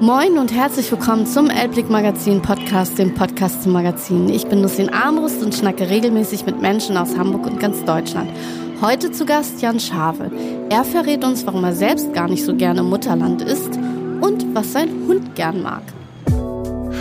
[0.00, 4.28] Moin und herzlich willkommen zum Elblick Magazin Podcast, dem Podcast zum Magazin.
[4.28, 8.30] Ich bin Lucien Armbrust und schnacke regelmäßig mit Menschen aus Hamburg und ganz Deutschland.
[8.80, 10.30] Heute zu Gast Jan Schave.
[10.70, 13.76] Er verrät uns, warum er selbst gar nicht so gerne Mutterland ist
[14.20, 15.82] und was sein Hund gern mag.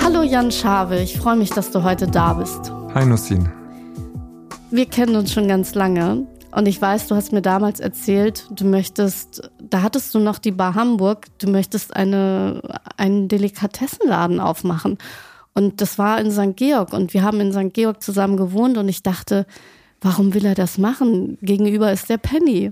[0.04, 2.72] Hallo Jan Schave, ich freue mich, dass du heute da bist.
[2.96, 3.48] Hi Lucien.
[4.72, 8.66] Wir kennen uns schon ganz lange und ich weiß, du hast mir damals erzählt, du
[8.66, 12.62] möchtest, da hattest du noch die Bar Hamburg, du möchtest eine,
[12.96, 14.98] einen Delikatessenladen aufmachen.
[15.54, 16.56] Und das war in St.
[16.56, 17.74] Georg und wir haben in St.
[17.74, 19.46] Georg zusammen gewohnt und ich dachte,
[20.02, 21.38] warum will er das machen?
[21.42, 22.72] Gegenüber ist der Penny.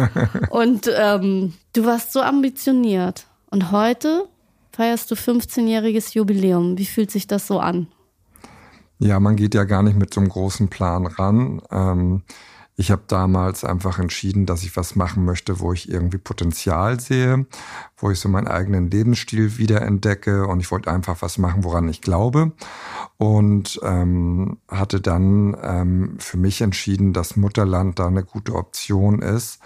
[0.50, 3.26] und ähm, du warst so ambitioniert.
[3.50, 4.26] Und heute
[4.72, 6.78] feierst du 15-jähriges Jubiläum.
[6.78, 7.86] Wie fühlt sich das so an?
[8.98, 11.60] Ja, man geht ja gar nicht mit so einem großen Plan ran.
[11.70, 12.22] Ähm,
[12.82, 17.46] ich habe damals einfach entschieden, dass ich was machen möchte, wo ich irgendwie Potenzial sehe,
[17.96, 22.00] wo ich so meinen eigenen Lebensstil wiederentdecke und ich wollte einfach was machen, woran ich
[22.00, 22.50] glaube.
[23.18, 29.60] Und ähm, hatte dann ähm, für mich entschieden, dass Mutterland da eine gute Option ist.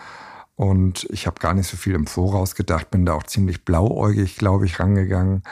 [0.54, 4.36] Und ich habe gar nicht so viel im Voraus gedacht, bin da auch ziemlich blauäugig,
[4.36, 5.42] glaube ich, rangegangen.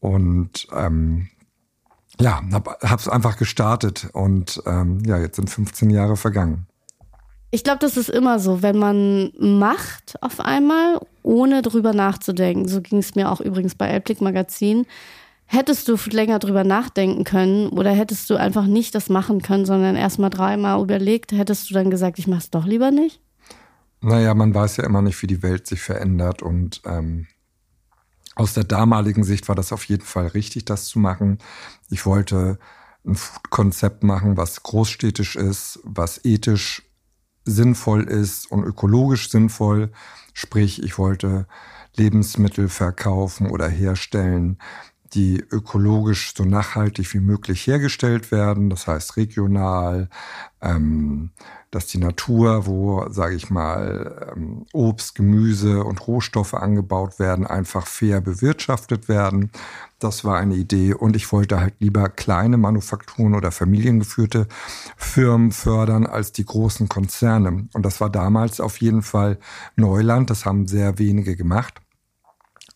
[0.00, 1.28] Und ähm,
[2.18, 6.68] ja, habe es einfach gestartet und ähm, ja, jetzt sind 15 Jahre vergangen.
[7.54, 12.66] Ich glaube, das ist immer so, wenn man macht auf einmal, ohne drüber nachzudenken.
[12.66, 14.86] So ging es mir auch übrigens bei Elblick Magazin.
[15.44, 19.96] Hättest du länger drüber nachdenken können oder hättest du einfach nicht das machen können, sondern
[19.96, 23.20] erst mal dreimal überlegt, hättest du dann gesagt, ich mach's doch lieber nicht?
[24.00, 27.26] Naja, man weiß ja immer nicht, wie die Welt sich verändert und ähm,
[28.34, 31.36] aus der damaligen Sicht war das auf jeden Fall richtig, das zu machen.
[31.90, 32.58] Ich wollte
[33.04, 36.82] ein Food-Konzept machen, was großstädtisch ist, was ethisch
[37.44, 39.90] sinnvoll ist und ökologisch sinnvoll.
[40.32, 41.46] Sprich, ich wollte
[41.96, 44.58] Lebensmittel verkaufen oder herstellen,
[45.14, 50.08] die ökologisch so nachhaltig wie möglich hergestellt werden, das heißt regional,
[50.62, 51.30] ähm,
[51.70, 57.86] dass die Natur, wo, sage ich mal, ähm, Obst, Gemüse und Rohstoffe angebaut werden, einfach
[57.86, 59.50] fair bewirtschaftet werden.
[59.98, 60.94] Das war eine Idee.
[60.94, 64.48] Und ich wollte halt lieber kleine Manufakturen oder familiengeführte
[64.96, 67.68] Firmen fördern als die großen Konzerne.
[67.72, 69.38] Und das war damals auf jeden Fall
[69.76, 70.28] Neuland.
[70.30, 71.80] Das haben sehr wenige gemacht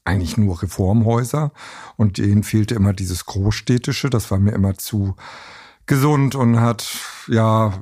[0.06, 1.52] eigentlich nur Reformhäuser
[1.96, 4.10] und denen fehlte immer dieses Großstädtische.
[4.10, 5.16] Das war mir immer zu
[5.86, 6.98] gesund und hat,
[7.28, 7.72] ja,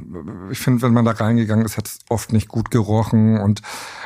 [0.51, 3.63] ich finde, wenn man da reingegangen ist, hat es oft nicht gut gerochen und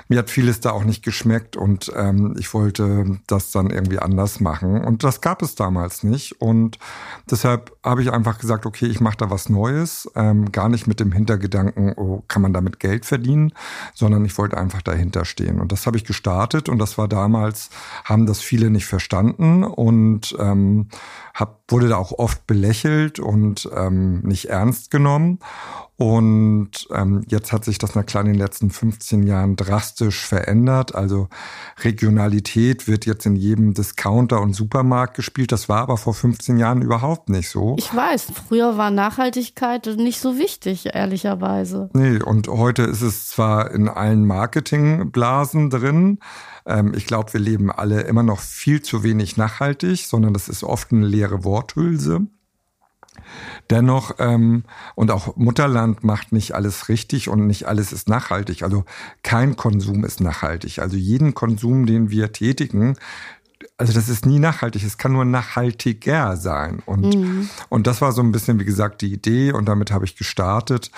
[0.08, 4.40] mir hat vieles da auch nicht geschmeckt und ähm, ich wollte das dann irgendwie anders
[4.40, 4.82] machen.
[4.82, 6.40] Und das gab es damals nicht.
[6.40, 6.78] Und
[7.30, 11.00] deshalb habe ich einfach gesagt, okay, ich mache da was Neues, ähm, gar nicht mit
[11.00, 13.52] dem Hintergedanken, oh, kann man damit Geld verdienen,
[13.94, 15.60] sondern ich wollte einfach dahinter stehen.
[15.60, 17.68] Und das habe ich gestartet und das war damals,
[18.04, 20.88] haben das viele nicht verstanden und ähm,
[21.34, 25.38] hab, wurde da auch oft belächelt und ähm, nicht ernst genommen.
[26.00, 30.94] Und ähm, jetzt hat sich das na klar in den letzten 15 Jahren drastisch verändert.
[30.94, 31.28] Also
[31.82, 35.50] Regionalität wird jetzt in jedem Discounter und Supermarkt gespielt.
[35.50, 37.74] Das war aber vor 15 Jahren überhaupt nicht so.
[37.80, 41.90] Ich weiß, früher war Nachhaltigkeit nicht so wichtig, ehrlicherweise.
[41.94, 46.20] Nee, und heute ist es zwar in allen Marketingblasen drin,
[46.64, 50.62] ähm, ich glaube, wir leben alle immer noch viel zu wenig nachhaltig, sondern das ist
[50.62, 52.28] oft eine leere Worthülse.
[53.70, 58.62] Dennoch, ähm, und auch Mutterland macht nicht alles richtig und nicht alles ist nachhaltig.
[58.62, 58.84] Also
[59.22, 60.78] kein Konsum ist nachhaltig.
[60.80, 62.96] Also jeden Konsum, den wir tätigen,
[63.76, 66.82] also das ist nie nachhaltig, es kann nur nachhaltiger sein.
[66.86, 67.48] Und, mhm.
[67.68, 70.90] und das war so ein bisschen, wie gesagt, die Idee und damit habe ich gestartet.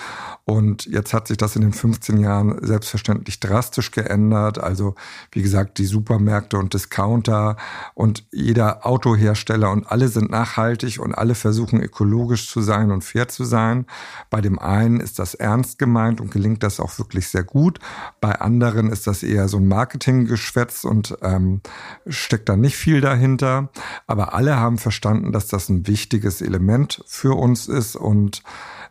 [0.45, 4.59] Und jetzt hat sich das in den 15 Jahren selbstverständlich drastisch geändert.
[4.59, 4.95] Also
[5.31, 7.57] wie gesagt, die Supermärkte und Discounter
[7.93, 13.27] und jeder Autohersteller und alle sind nachhaltig und alle versuchen ökologisch zu sein und fair
[13.27, 13.85] zu sein.
[14.29, 17.79] Bei dem einen ist das ernst gemeint und gelingt das auch wirklich sehr gut.
[18.19, 21.61] Bei anderen ist das eher so ein Marketinggeschwätz und ähm,
[22.07, 23.69] steckt da nicht viel dahinter,
[24.07, 27.95] aber alle haben verstanden, dass das ein wichtiges Element für uns ist.
[27.95, 28.43] Und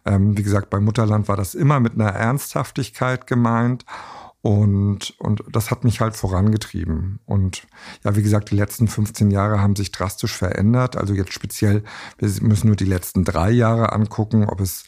[0.05, 3.85] ähm, wie gesagt, bei Mutterland war das immer mit einer Ernsthaftigkeit gemeint.
[4.43, 7.21] Und, und das hat mich halt vorangetrieben.
[7.27, 7.67] Und
[8.05, 10.97] ja, wie gesagt, die letzten 15 Jahre haben sich drastisch verändert.
[10.97, 11.85] Also jetzt speziell,
[12.17, 14.85] wir müssen nur die letzten drei Jahre angucken, ob es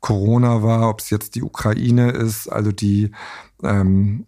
[0.00, 2.48] Corona war, ob es jetzt die Ukraine ist.
[2.48, 3.10] Also die
[3.62, 4.26] ähm,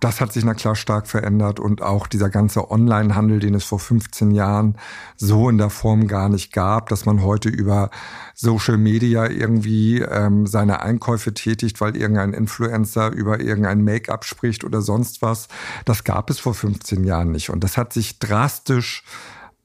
[0.00, 3.78] das hat sich na klar stark verändert und auch dieser ganze Online-Handel, den es vor
[3.78, 4.76] 15 Jahren
[5.16, 7.90] so in der Form gar nicht gab, dass man heute über
[8.34, 14.82] Social Media irgendwie ähm, seine Einkäufe tätigt, weil irgendein Influencer über irgendein Make-up spricht oder
[14.82, 15.48] sonst was.
[15.84, 19.04] Das gab es vor 15 Jahren nicht und das hat sich drastisch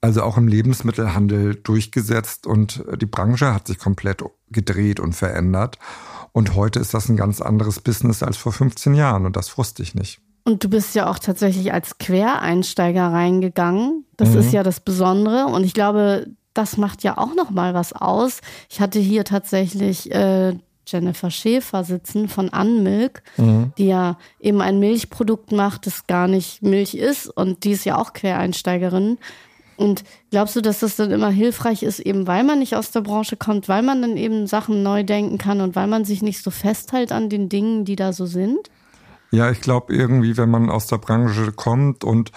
[0.04, 5.78] also auch im Lebensmittelhandel durchgesetzt und die Branche hat sich komplett gedreht und verändert.
[6.34, 9.84] Und heute ist das ein ganz anderes Business als vor 15 Jahren und das wusste
[9.84, 10.22] ich nicht.
[10.44, 14.06] Und du bist ja auch tatsächlich als Quereinsteiger reingegangen.
[14.18, 14.40] Das mhm.
[14.40, 15.46] ist ja das Besondere.
[15.46, 18.42] Und ich glaube, das macht ja auch noch mal was aus.
[18.70, 20.58] Ich hatte hier tatsächlich äh,
[20.88, 23.72] Jennifer Schäfer sitzen von Unmilk, mhm.
[23.78, 27.28] die ja eben ein Milchprodukt macht, das gar nicht Milch ist.
[27.28, 29.20] Und die ist ja auch Quereinsteigerin.
[29.82, 33.02] Und glaubst du, dass das dann immer hilfreich ist, eben weil man nicht aus der
[33.02, 36.44] Branche kommt, weil man dann eben Sachen neu denken kann und weil man sich nicht
[36.44, 38.70] so festhält an den Dingen, die da so sind?
[39.32, 42.32] Ja, ich glaube irgendwie, wenn man aus der Branche kommt und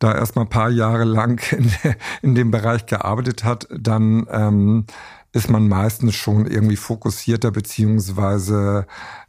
[0.00, 1.70] da erstmal ein paar Jahre lang in,
[2.22, 4.86] in dem Bereich gearbeitet hat, dann ähm,
[5.32, 8.86] ist man meistens schon irgendwie fokussierter beziehungsweise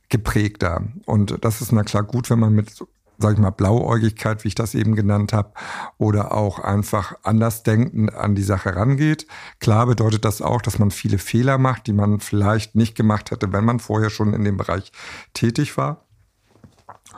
[0.09, 0.83] geprägter.
[1.05, 2.83] Und das ist na klar gut, wenn man mit
[3.21, 5.51] sag ich mal, Blauäugigkeit, wie ich das eben genannt habe,
[5.97, 9.27] oder auch einfach anders denken an die Sache rangeht.
[9.59, 13.53] Klar bedeutet das auch, dass man viele Fehler macht, die man vielleicht nicht gemacht hätte,
[13.53, 14.91] wenn man vorher schon in dem Bereich
[15.33, 16.05] tätig war.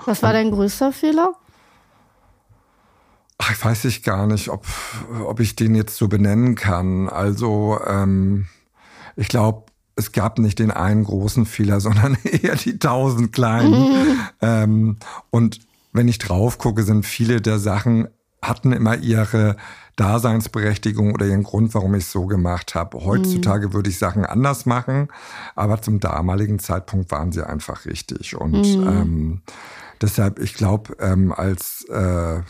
[0.05, 1.33] Was war dein größter Fehler?
[3.37, 4.65] Ach, ich weiß ich gar nicht, ob,
[5.25, 7.09] ob ich den jetzt so benennen kann.
[7.09, 8.47] Also ähm,
[9.15, 9.65] ich glaube,
[9.95, 13.71] es gab nicht den einen großen Fehler, sondern eher die tausend kleinen.
[13.71, 14.19] Mhm.
[14.41, 14.97] Ähm,
[15.29, 15.59] und
[15.93, 18.07] wenn ich drauf gucke, sind viele der Sachen
[18.41, 19.55] hatten immer ihre
[19.95, 23.03] Daseinsberechtigung oder ihren Grund, warum ich es so gemacht habe.
[23.05, 23.73] Heutzutage mhm.
[23.73, 25.07] würde ich Sachen anders machen,
[25.55, 28.35] aber zum damaligen Zeitpunkt waren sie einfach richtig.
[28.35, 28.87] Und mhm.
[28.87, 29.41] ähm,
[30.01, 32.41] deshalb, ich glaube, ähm, als äh,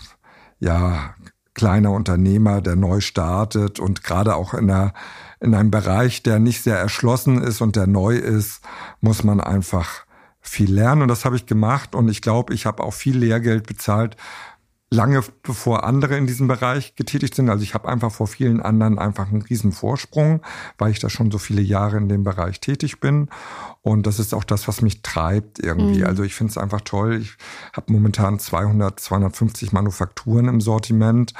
[0.59, 1.15] ja
[1.53, 4.93] kleiner Unternehmer, der neu startet und gerade auch in einer
[5.39, 8.61] in einem Bereich, der nicht sehr erschlossen ist und der neu ist,
[9.01, 10.05] muss man einfach
[10.43, 13.65] viel lernen und das habe ich gemacht und ich glaube, ich habe auch viel Lehrgeld
[13.65, 14.17] bezahlt,
[14.93, 17.49] lange bevor andere in diesem Bereich getätigt sind.
[17.49, 20.41] Also ich habe einfach vor vielen anderen einfach einen riesen Vorsprung,
[20.77, 23.29] weil ich da schon so viele Jahre in dem Bereich tätig bin.
[23.81, 26.01] Und das ist auch das, was mich treibt irgendwie.
[26.01, 26.05] Mhm.
[26.05, 27.19] Also ich finde es einfach toll.
[27.21, 27.35] Ich
[27.73, 31.33] habe momentan 200, 250 Manufakturen im Sortiment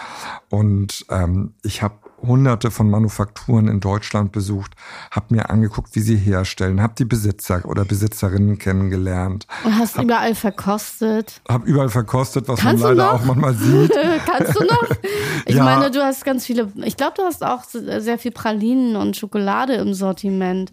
[0.50, 4.74] und ähm, ich habe hunderte von Manufakturen in Deutschland besucht,
[5.12, 9.48] habe mir angeguckt, wie sie herstellen, habe die Besitzer oder Besitzerinnen kennengelernt.
[9.64, 11.42] Und hast hab, überall verkostet?
[11.48, 13.94] Habe überall verkostet, was Kannst man leider auch manchmal sieht.
[14.26, 14.84] Kannst du noch?
[15.46, 15.64] Ich ja.
[15.66, 19.74] meine, du hast ganz viele, ich glaube, du hast auch sehr viel Pralinen und Schokolade
[19.74, 20.72] im Sortiment.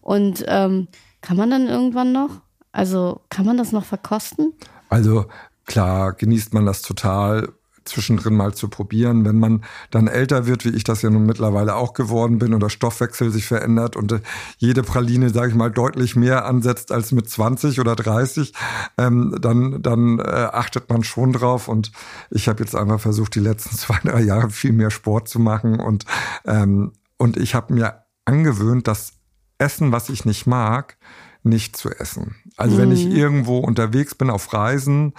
[0.00, 0.86] Und ähm,
[1.22, 2.30] kann man dann irgendwann noch?
[2.70, 4.52] Also kann man das noch verkosten?
[4.88, 5.26] Also
[5.66, 7.48] klar, genießt man das total
[7.84, 9.24] zwischendrin mal zu probieren.
[9.24, 12.62] Wenn man dann älter wird, wie ich das ja nun mittlerweile auch geworden bin und
[12.62, 14.20] der Stoffwechsel sich verändert und äh,
[14.58, 18.52] jede Praline, sage ich mal, deutlich mehr ansetzt als mit 20 oder 30,
[18.98, 21.68] ähm, dann, dann äh, achtet man schon drauf.
[21.68, 21.92] Und
[22.30, 25.80] ich habe jetzt einfach versucht, die letzten zwei, drei Jahre viel mehr Sport zu machen.
[25.80, 26.04] Und,
[26.44, 29.14] ähm, und ich habe mir angewöhnt, das
[29.58, 30.96] Essen, was ich nicht mag,
[31.42, 32.36] nicht zu essen.
[32.56, 32.80] Also mhm.
[32.80, 33.16] wenn ich mhm.
[33.16, 35.14] irgendwo unterwegs bin auf Reisen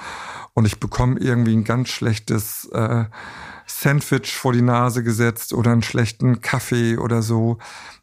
[0.53, 3.05] und ich bekomme irgendwie ein ganz schlechtes äh,
[3.65, 7.57] Sandwich vor die Nase gesetzt oder einen schlechten Kaffee oder so.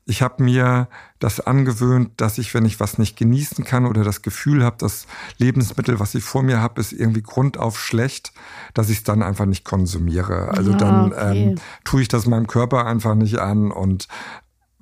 [0.06, 4.22] Ich habe mir das angewöhnt, dass ich, wenn ich was nicht genießen kann oder das
[4.22, 5.06] Gefühl habe, das
[5.38, 8.32] Lebensmittel, was ich vor mir habe, ist irgendwie grundauf schlecht,
[8.74, 10.48] dass ich es dann einfach nicht konsumiere.
[10.48, 11.50] Also ja, dann okay.
[11.50, 11.54] ähm,
[11.84, 14.08] tue ich das meinem Körper einfach nicht an und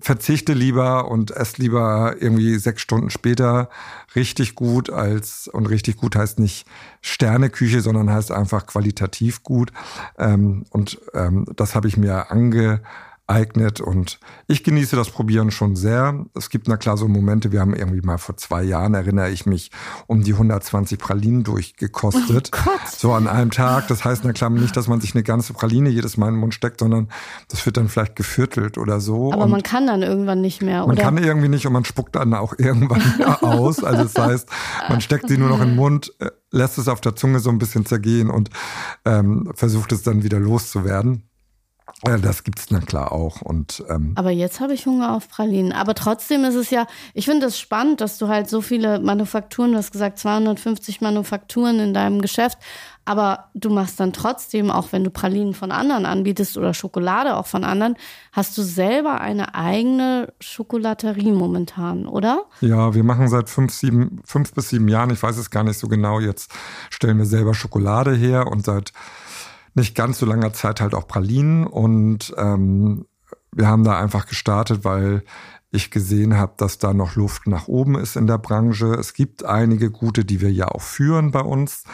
[0.00, 3.68] verzichte lieber und esse lieber irgendwie sechs Stunden später
[4.14, 6.66] richtig gut als, und richtig gut heißt nicht
[7.00, 9.72] Sterneküche, sondern heißt einfach qualitativ gut.
[10.18, 12.80] Ähm, und ähm, das habe ich mir ange
[13.28, 16.24] eignet und ich genieße das Probieren schon sehr.
[16.34, 19.44] Es gibt na klar so Momente, wir haben irgendwie mal vor zwei Jahren, erinnere ich
[19.44, 19.70] mich,
[20.06, 22.50] um die 120 Pralinen durchgekostet.
[22.66, 23.88] Oh so an einem Tag.
[23.88, 26.40] Das heißt na klar nicht, dass man sich eine ganze Praline jedes Mal in den
[26.40, 27.08] Mund steckt, sondern
[27.48, 29.32] das wird dann vielleicht geviertelt oder so.
[29.32, 30.94] Aber und man kann dann irgendwann nicht mehr, oder?
[30.94, 33.02] Man kann irgendwie nicht und man spuckt dann auch irgendwann
[33.42, 33.84] aus.
[33.84, 34.48] Also das heißt,
[34.88, 37.50] man steckt sie nur noch in den Mund, äh, lässt es auf der Zunge so
[37.50, 38.48] ein bisschen zergehen und
[39.04, 41.28] ähm, versucht es dann wieder loszuwerden.
[42.02, 43.42] Das gibt's na klar auch.
[43.42, 45.72] Und, ähm Aber jetzt habe ich Hunger auf Pralinen.
[45.72, 49.00] Aber trotzdem ist es ja, ich finde es das spannend, dass du halt so viele
[49.00, 52.58] Manufakturen, du hast gesagt 250 Manufakturen in deinem Geschäft,
[53.04, 57.46] aber du machst dann trotzdem, auch wenn du Pralinen von anderen anbietest oder Schokolade auch
[57.46, 57.96] von anderen,
[58.32, 62.44] hast du selber eine eigene Schokolaterie momentan, oder?
[62.60, 65.78] Ja, wir machen seit fünf, sieben, fünf bis sieben Jahren, ich weiß es gar nicht
[65.78, 66.52] so genau, jetzt
[66.90, 68.92] stellen wir selber Schokolade her und seit
[69.74, 71.66] nicht ganz so langer Zeit halt auch Pralinen.
[71.66, 73.06] Und ähm,
[73.52, 75.22] wir haben da einfach gestartet, weil
[75.70, 78.94] ich gesehen habe, dass da noch Luft nach oben ist in der Branche.
[78.94, 81.84] Es gibt einige gute, die wir ja auch führen bei uns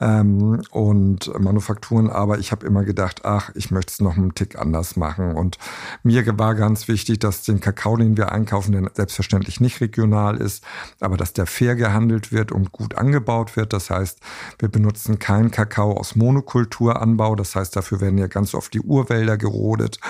[0.00, 4.58] ähm, und Manufakturen, aber ich habe immer gedacht, ach, ich möchte es noch einen Tick
[4.58, 5.36] anders machen.
[5.36, 5.58] Und
[6.02, 10.64] mir war ganz wichtig, dass den Kakao, den wir einkaufen, der selbstverständlich nicht regional ist,
[10.98, 13.72] aber dass der fair gehandelt wird und gut angebaut wird.
[13.72, 14.18] Das heißt,
[14.58, 17.36] wir benutzen keinen Kakao aus Monokulturanbau.
[17.36, 20.00] Das heißt, dafür werden ja ganz oft die Urwälder gerodet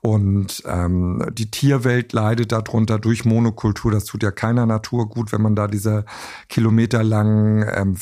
[0.00, 3.90] und ähm, die Tierwelt leidet da darunter durch Monokultur.
[3.92, 6.04] Das tut ja keiner Natur gut, wenn man da diese
[6.48, 7.96] kilometerlangen ähm,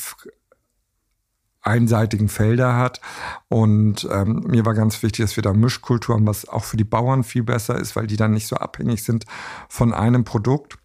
[1.63, 3.01] einseitigen Felder hat.
[3.47, 6.83] Und ähm, mir war ganz wichtig, dass wir da Mischkultur haben, was auch für die
[6.83, 9.25] Bauern viel besser ist, weil die dann nicht so abhängig sind
[9.69, 10.77] von einem Produkt.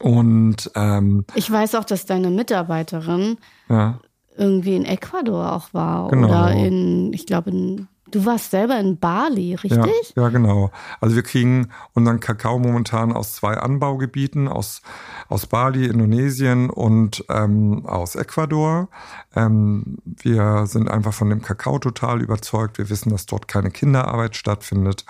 [0.00, 4.00] Und ähm, ich weiß auch, dass deine Mitarbeiterin ja.
[4.36, 6.28] irgendwie in Ecuador auch war genau.
[6.28, 10.14] oder in, ich glaube, in Du warst selber in Bali, richtig?
[10.14, 10.70] Ja, ja, genau.
[11.00, 14.82] Also wir kriegen unseren Kakao momentan aus zwei Anbaugebieten, aus,
[15.28, 18.88] aus Bali, Indonesien und ähm, aus Ecuador.
[19.34, 22.78] Ähm, wir sind einfach von dem Kakao total überzeugt.
[22.78, 25.04] Wir wissen, dass dort keine Kinderarbeit stattfindet.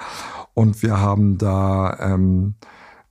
[0.55, 2.55] Und wir haben da ähm,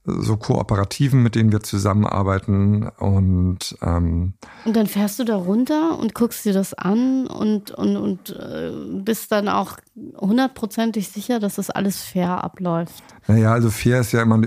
[0.04, 2.88] so Kooperativen, mit denen wir zusammenarbeiten.
[2.98, 4.34] Und, ähm,
[4.64, 8.70] und dann fährst du da runter und guckst dir das an und, und, und äh,
[9.00, 9.78] bist dann auch
[10.18, 13.02] hundertprozentig sicher, dass das alles fair abläuft.
[13.26, 14.40] Naja, also fair ist ja immer,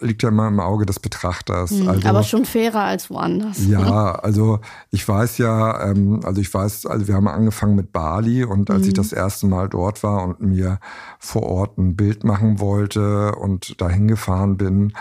[0.00, 1.72] liegt ja immer im Auge des Betrachters.
[1.72, 3.66] Mhm, also, aber schon fairer als woanders.
[3.66, 4.60] Ja, also
[4.90, 8.82] ich weiß ja, ähm, also ich weiß, also wir haben angefangen mit Bali und als
[8.82, 8.88] mhm.
[8.88, 10.78] ich das erste Mal dort war und mir
[11.18, 14.92] vor Ort ein Bild machen wollte und dahin gefahren bin,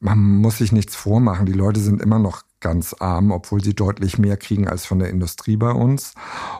[0.00, 1.46] man muss sich nichts vormachen.
[1.46, 5.10] Die Leute sind immer noch ganz arm, obwohl sie deutlich mehr kriegen als von der
[5.10, 6.14] Industrie bei uns.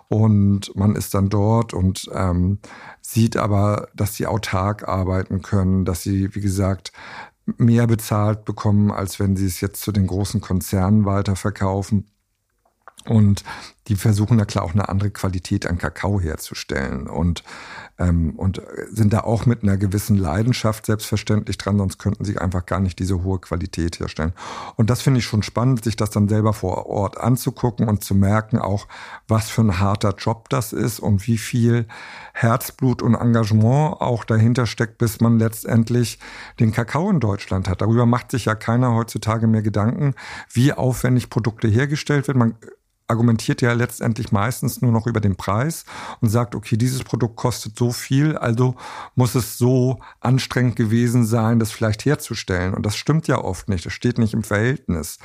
[0.09, 2.59] Und man ist dann dort und ähm,
[3.00, 6.93] sieht aber, dass sie autark arbeiten können, dass sie, wie gesagt,
[7.57, 12.07] mehr bezahlt bekommen, als wenn sie es jetzt zu den großen Konzernen weiterverkaufen.
[13.07, 13.43] Und
[13.87, 17.43] die versuchen da klar auch eine andere Qualität an Kakao herzustellen und,
[17.99, 22.64] ähm, und sind da auch mit einer gewissen Leidenschaft selbstverständlich dran, sonst könnten sie einfach
[22.64, 24.33] gar nicht diese hohe Qualität herstellen.
[24.76, 28.14] Und das finde ich schon spannend, sich das dann selber vor Ort anzugucken und zu
[28.14, 28.87] merken auch,
[29.26, 31.87] was für ein harter Job das ist und wie viel
[32.33, 36.19] Herzblut und Engagement auch dahinter steckt, bis man letztendlich
[36.61, 37.81] den Kakao in Deutschland hat.
[37.83, 40.14] Darüber macht sich ja keiner heutzutage mehr Gedanken,
[40.52, 42.38] wie aufwendig Produkte hergestellt werden.
[42.38, 42.55] Man
[43.09, 45.85] argumentiert ja letztendlich meistens nur noch über den Preis
[46.21, 48.75] und sagt, okay, dieses Produkt kostet so viel, also
[49.15, 52.75] muss es so anstrengend gewesen sein, das vielleicht herzustellen.
[52.75, 53.87] Und das stimmt ja oft nicht.
[53.87, 55.19] Das steht nicht im Verhältnis.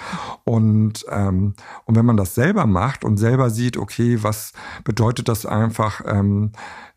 [0.46, 1.54] Und, ähm,
[1.86, 4.54] und wenn man das selber macht und selber sieht, okay, was
[4.86, 6.54] bedeutet das einfach, ähm,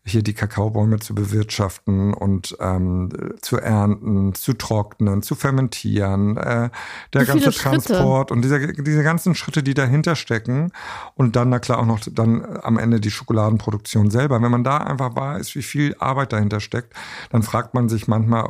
[0.07, 3.09] hier die Kakaobäume zu bewirtschaften und ähm,
[3.41, 6.69] zu ernten, zu trocknen, zu fermentieren, äh,
[7.13, 10.71] der ganze Transport und diese, diese ganzen Schritte, die dahinter stecken
[11.15, 14.41] und dann na klar auch noch dann am Ende die Schokoladenproduktion selber.
[14.41, 16.93] Wenn man da einfach weiß, wie viel Arbeit dahinter steckt,
[17.31, 18.47] dann fragt man sich manchmal,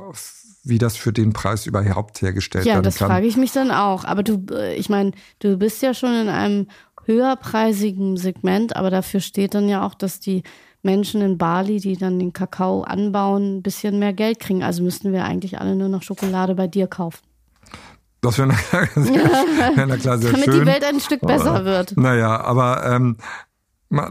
[0.63, 2.91] wie das für den Preis überhaupt hergestellt ja, werden kann.
[2.91, 4.03] Ja, das frage ich mich dann auch.
[4.03, 6.67] Aber du, äh, ich meine, du bist ja schon in einem
[7.05, 10.43] höherpreisigen Segment, aber dafür steht dann ja auch, dass die
[10.83, 14.63] Menschen in Bali, die dann den Kakao anbauen, ein bisschen mehr Geld kriegen.
[14.63, 17.19] Also müssten wir eigentlich alle nur noch Schokolade bei dir kaufen.
[18.27, 18.47] Das wäre
[19.87, 20.59] na klar sehr Damit schön.
[20.61, 21.95] die Welt ein Stück besser wird.
[21.95, 23.17] Naja, aber ähm,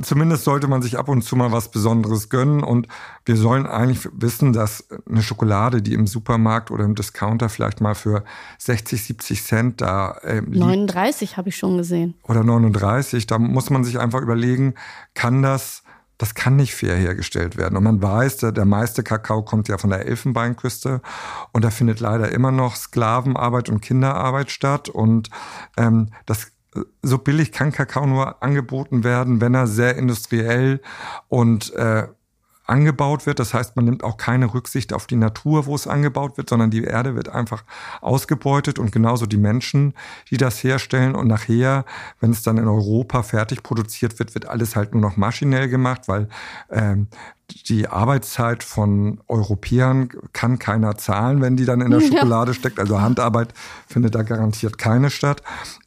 [0.02, 2.62] zumindest sollte man sich ab und zu mal was Besonderes gönnen.
[2.62, 2.88] Und
[3.24, 7.94] wir sollen eigentlich wissen, dass eine Schokolade, die im Supermarkt oder im Discounter vielleicht mal
[7.94, 8.24] für
[8.58, 12.14] 60, 70 Cent da äh, liegt, 39 habe ich schon gesehen.
[12.22, 14.74] Oder 39, da muss man sich einfach überlegen,
[15.14, 15.82] kann das
[16.18, 17.76] das kann nicht fair hergestellt werden.
[17.76, 21.00] Und man weiß, der, der meiste Kakao kommt ja von der Elfenbeinküste
[21.52, 24.88] und da findet leider immer noch Sklavenarbeit und Kinderarbeit statt.
[24.88, 25.30] Und
[25.76, 26.52] ähm, das
[27.02, 30.80] so billig kann Kakao nur angeboten werden, wenn er sehr industriell
[31.28, 32.08] und äh,
[32.66, 33.38] angebaut wird.
[33.38, 36.70] Das heißt, man nimmt auch keine Rücksicht auf die Natur, wo es angebaut wird, sondern
[36.70, 37.64] die Erde wird einfach
[38.00, 39.94] ausgebeutet und genauso die Menschen,
[40.30, 41.14] die das herstellen.
[41.14, 41.84] Und nachher,
[42.20, 46.08] wenn es dann in Europa fertig produziert wird, wird alles halt nur noch maschinell gemacht,
[46.08, 46.28] weil
[46.70, 47.08] ähm,
[47.48, 52.54] die Arbeitszeit von Europäern kann keiner zahlen, wenn die dann in der Schokolade ja.
[52.54, 52.78] steckt.
[52.78, 53.54] Also Handarbeit
[53.86, 55.42] findet da garantiert keine statt.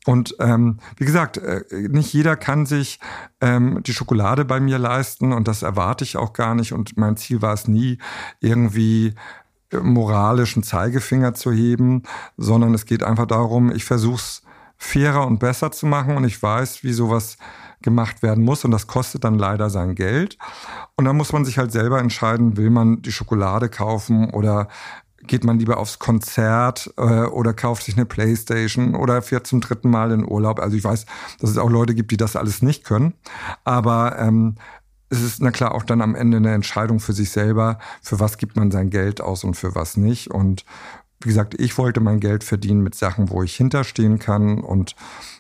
[0.06, 3.00] Und ähm, wie gesagt, äh, nicht jeder kann sich
[3.42, 6.74] ähm, die Schokolade bei mir leisten und das erwarte ich auch gar nicht.
[6.74, 7.98] Und mein Ziel war es nie,
[8.40, 9.16] irgendwie
[9.72, 12.04] äh, moralischen Zeigefinger zu heben,
[12.38, 14.42] sondern es geht einfach darum, ich versuche es
[14.78, 17.38] fairer und besser zu machen und ich weiß, wie sowas
[17.82, 20.38] gemacht werden muss und das kostet dann leider sein Geld.
[20.96, 24.68] Und dann muss man sich halt selber entscheiden, will man die Schokolade kaufen oder
[25.24, 29.90] geht man lieber aufs Konzert äh, oder kauft sich eine Playstation oder fährt zum dritten
[29.90, 30.60] Mal in Urlaub.
[30.60, 31.06] Also ich weiß,
[31.40, 33.14] dass es auch Leute gibt, die das alles nicht können.
[33.64, 34.56] Aber ähm,
[35.10, 38.38] es ist na klar auch dann am Ende eine Entscheidung für sich selber, für was
[38.38, 40.32] gibt man sein Geld aus und für was nicht.
[40.32, 40.66] Und
[41.22, 44.60] wie gesagt, ich wollte mein Geld verdienen mit Sachen, wo ich hinterstehen kann.
[44.60, 44.96] Und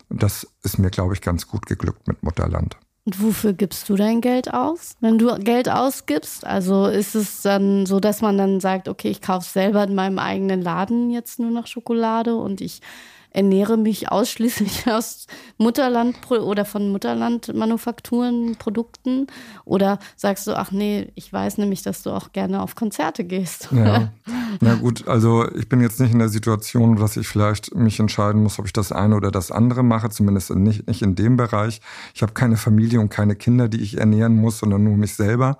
[0.09, 2.77] das ist mir, glaube ich, ganz gut geglückt mit Mutterland.
[3.05, 4.95] Und wofür gibst du dein Geld aus?
[4.99, 9.21] Wenn du Geld ausgibst, also ist es dann so, dass man dann sagt, okay, ich
[9.21, 12.81] kaufe selber in meinem eigenen Laden jetzt nur noch Schokolade und ich
[13.31, 19.27] ernähre mich ausschließlich aus Mutterland oder von Mutterland-Manufakturen, Produkten?
[19.65, 23.69] Oder sagst du, ach nee, ich weiß nämlich, dass du auch gerne auf Konzerte gehst?
[23.71, 24.11] Ja,
[24.61, 28.43] na gut, also ich bin jetzt nicht in der Situation, dass ich vielleicht mich entscheiden
[28.43, 31.81] muss, ob ich das eine oder das andere mache, zumindest nicht, nicht in dem Bereich.
[32.13, 35.57] Ich habe keine Familie und keine Kinder, die ich ernähren muss, sondern nur mich selber.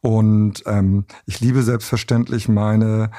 [0.00, 3.10] Und ähm, ich liebe selbstverständlich meine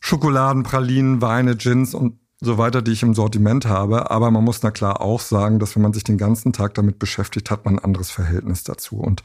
[0.00, 4.10] Schokoladen, Pralinen, Weine, Gins und so weiter, die ich im Sortiment habe.
[4.10, 6.98] Aber man muss na klar auch sagen, dass wenn man sich den ganzen Tag damit
[6.98, 8.96] beschäftigt, hat man ein anderes Verhältnis dazu.
[8.96, 9.22] Und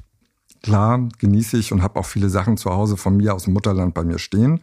[0.65, 3.93] klar genieße ich und habe auch viele Sachen zu Hause von mir aus dem Mutterland
[3.93, 4.61] bei mir stehen.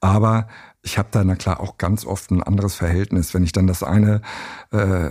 [0.00, 0.46] Aber
[0.82, 3.34] ich habe da na klar auch ganz oft ein anderes Verhältnis.
[3.34, 4.22] Wenn ich dann das eine,
[4.70, 5.10] äh,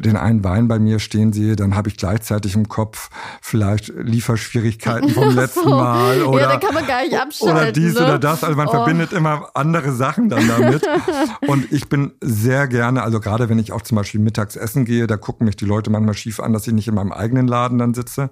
[0.00, 3.08] den einen Wein bei mir stehen sehe, dann habe ich gleichzeitig im Kopf
[3.40, 5.70] vielleicht Lieferschwierigkeiten vom letzten so.
[5.70, 8.00] Mal oder ja, kann man gar nicht abschalten, oder dies ne?
[8.00, 8.42] oder das.
[8.42, 8.72] Also man oh.
[8.72, 10.86] verbindet immer andere Sachen dann damit.
[11.46, 15.06] Und ich bin sehr gerne, also gerade wenn ich auch zum Beispiel mittags essen gehe,
[15.06, 17.78] da gucken mich die Leute manchmal schief an, dass ich nicht in meinem eigenen Laden
[17.78, 18.30] dann sitze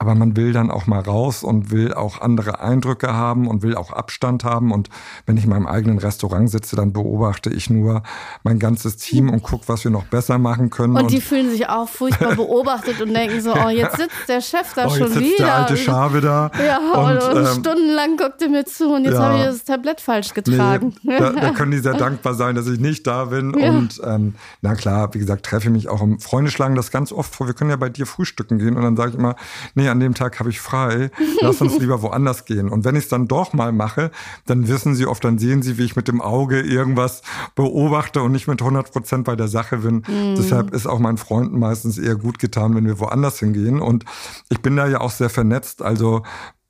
[0.00, 3.74] aber man will dann auch mal raus und will auch andere Eindrücke haben und will
[3.74, 4.70] auch Abstand haben.
[4.70, 4.90] Und
[5.26, 8.04] wenn ich in meinem eigenen Restaurant sitze, dann beobachte ich nur
[8.44, 10.94] mein ganzes Team und gucke, was wir noch besser machen können.
[10.94, 14.40] Und, und die fühlen sich auch furchtbar beobachtet und denken so, oh, jetzt sitzt der
[14.40, 15.44] Chef da oh, schon jetzt sitzt wieder.
[15.46, 16.52] Der alte Schabe da.
[16.64, 19.64] Ja, und, und ähm, stundenlang guckt er mir zu und jetzt ja, habe ich das
[19.64, 20.94] Tablett falsch getragen.
[21.02, 23.52] Nee, da, da, können die sehr dankbar sein, dass ich nicht da bin.
[23.58, 23.70] Ja.
[23.70, 27.10] Und ähm, na klar, wie gesagt, treffe ich mich auch im Freunde schlagen das ganz
[27.10, 27.48] oft vor.
[27.48, 29.34] Wir können ja bei dir frühstücken gehen und dann sage ich immer,
[29.74, 32.68] nee, an dem Tag habe ich frei, lass uns lieber woanders gehen.
[32.68, 34.10] Und wenn ich es dann doch mal mache,
[34.46, 37.22] dann wissen sie oft, dann sehen sie, wie ich mit dem Auge irgendwas
[37.54, 40.04] beobachte und nicht mit 100 Prozent bei der Sache bin.
[40.08, 40.36] Mhm.
[40.36, 43.80] Deshalb ist auch meinen Freunden meistens eher gut getan, wenn wir woanders hingehen.
[43.80, 44.04] Und
[44.48, 45.82] ich bin da ja auch sehr vernetzt.
[45.82, 46.22] Also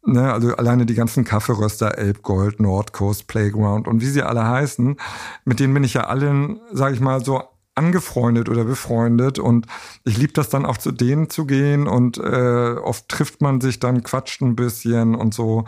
[0.06, 4.96] Ne, also alleine die ganzen Kaffeeröster, Elbgold, Nordcoast, Playground und wie sie alle heißen,
[5.44, 7.42] mit denen bin ich ja allen, sage ich mal, so
[7.78, 9.66] angefreundet oder befreundet und
[10.04, 13.78] ich liebe das dann auch zu denen zu gehen und äh, oft trifft man sich
[13.78, 15.64] dann, quatscht ein bisschen und so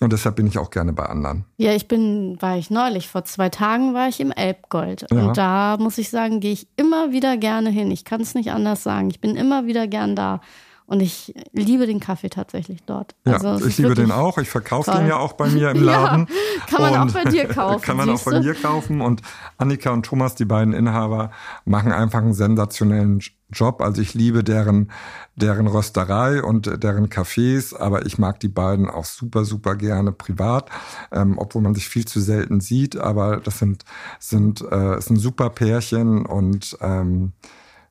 [0.00, 1.44] und deshalb bin ich auch gerne bei anderen.
[1.56, 5.28] Ja, ich bin, war ich neulich, vor zwei Tagen war ich im Elbgold ja.
[5.28, 7.90] und da muss ich sagen, gehe ich immer wieder gerne hin.
[7.90, 9.08] Ich kann es nicht anders sagen.
[9.10, 10.40] Ich bin immer wieder gern da.
[10.86, 13.14] Und ich liebe den Kaffee tatsächlich dort.
[13.24, 14.38] Ja, also, ich liebe den auch.
[14.38, 16.26] Ich verkaufe den ja auch bei mir im Laden.
[16.28, 17.82] ja, kann man auch bei dir kaufen.
[17.82, 19.00] kann man auch bei mir kaufen.
[19.00, 19.22] Und
[19.58, 21.30] Annika und Thomas, die beiden Inhaber,
[21.64, 23.20] machen einfach einen sensationellen
[23.52, 23.80] Job.
[23.80, 24.90] Also ich liebe deren,
[25.36, 30.70] deren Rösterei und deren Cafés, aber ich mag die beiden auch super, super gerne privat,
[31.12, 32.96] ähm, obwohl man sich viel zu selten sieht.
[32.96, 33.84] Aber das sind,
[34.18, 37.32] sind, äh, ist ein super Pärchen und ähm,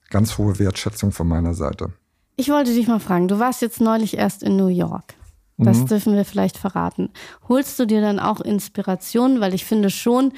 [0.10, 1.94] ganz hohe Wertschätzung von meiner Seite.
[2.42, 5.14] Ich wollte dich mal fragen, du warst jetzt neulich erst in New York.
[5.60, 5.86] Das mhm.
[5.86, 7.12] dürfen wir vielleicht verraten.
[7.48, 9.42] Holst du dir dann auch Inspiration?
[9.42, 10.34] Weil ich finde schon,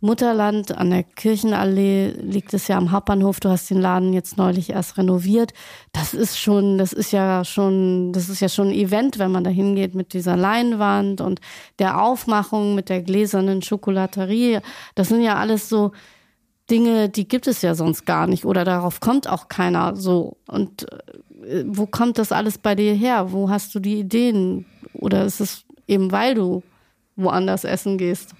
[0.00, 3.38] Mutterland an der Kirchenallee liegt es ja am Hauptbahnhof.
[3.38, 5.52] Du hast den Laden jetzt neulich erst renoviert.
[5.92, 9.44] Das ist schon, das ist ja schon, das ist ja schon ein Event, wenn man
[9.44, 11.42] da hingeht mit dieser Leinwand und
[11.78, 14.60] der Aufmachung mit der gläsernen Schokolaterie.
[14.94, 15.92] Das sind ja alles so
[16.70, 20.38] Dinge, die gibt es ja sonst gar nicht oder darauf kommt auch keiner so.
[20.46, 20.98] Und äh,
[21.66, 23.32] wo kommt das alles bei dir her?
[23.32, 24.66] Wo hast du die Ideen?
[24.94, 26.62] Oder ist es eben, weil du
[27.16, 28.34] woanders essen gehst?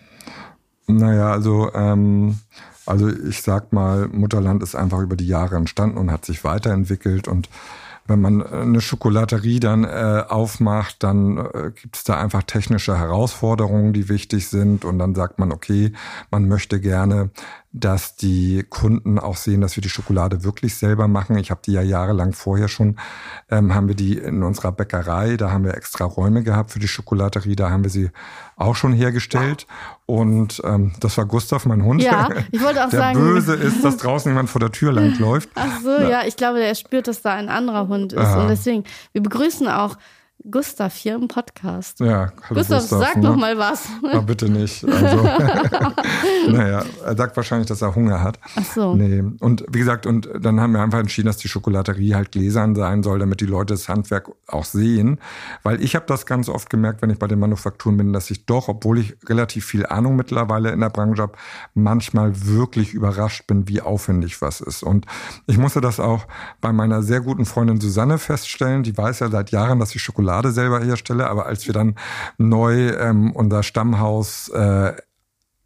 [0.87, 2.39] Naja, also, ähm,
[2.87, 7.29] also ich sag mal, Mutterland ist einfach über die Jahre entstanden und hat sich weiterentwickelt
[7.29, 7.49] und
[8.07, 13.93] wenn man eine Schokolaterie dann äh, aufmacht, dann äh, gibt es da einfach technische Herausforderungen,
[13.93, 14.85] die wichtig sind.
[14.85, 15.93] Und dann sagt man, okay,
[16.31, 17.31] man möchte gerne
[17.75, 21.39] dass die Kunden auch sehen, dass wir die Schokolade wirklich selber machen.
[21.39, 22.97] Ich habe die ja jahrelang vorher schon,
[23.51, 26.89] ähm, haben wir die in unserer Bäckerei, da haben wir extra Räume gehabt für die
[26.89, 28.11] Schokolaterie, da haben wir sie
[28.57, 29.67] auch schon hergestellt.
[30.05, 32.03] Und ähm, das war Gustav, mein Hund.
[32.03, 33.19] Ja, ich wollte auch der sagen.
[33.19, 35.49] böse ist, dass draußen jemand vor der Tür langläuft.
[35.55, 36.09] Ach so, ja.
[36.09, 38.19] ja, ich glaube, er spürt, dass da ein anderer Hund ist.
[38.19, 38.43] Aha.
[38.43, 39.97] Und deswegen, wir begrüßen auch
[40.51, 42.01] Gustav hier im Podcast.
[42.01, 43.23] Ja, hallo Gustav, Gustav sag ne?
[43.23, 43.87] noch mal was.
[44.03, 44.85] Ah, bitte nicht.
[44.85, 45.23] Also,
[46.49, 48.41] naja, er sagt wahrscheinlich, dass er Hunger hat.
[48.57, 48.97] Ach so.
[48.97, 49.23] Nee.
[49.39, 53.05] Und wie gesagt, und dann haben wir einfach entschieden, dass die Schokolaterie halt gläsern sein
[53.05, 55.21] soll, damit die Leute das Handwerk auch sehen.
[55.63, 58.45] Weil ich habe das ganz oft gemerkt, wenn ich bei den Manufakturen bin, dass ich
[58.45, 61.35] doch, obwohl ich relativ viel Ahnung mittlerweile in der Branche habe,
[61.75, 64.83] manchmal wirklich überrascht bin, wie aufwendig was ist.
[64.83, 65.07] Und
[65.47, 66.27] ich musste das auch
[66.61, 68.83] bei meiner sehr guten Freundin Susanne feststellen.
[68.83, 71.95] Die weiß ja seit Jahren, dass ich Schokolade Schokolade selber herstelle, aber als wir dann
[72.39, 74.95] neu ähm, unser Stammhaus äh,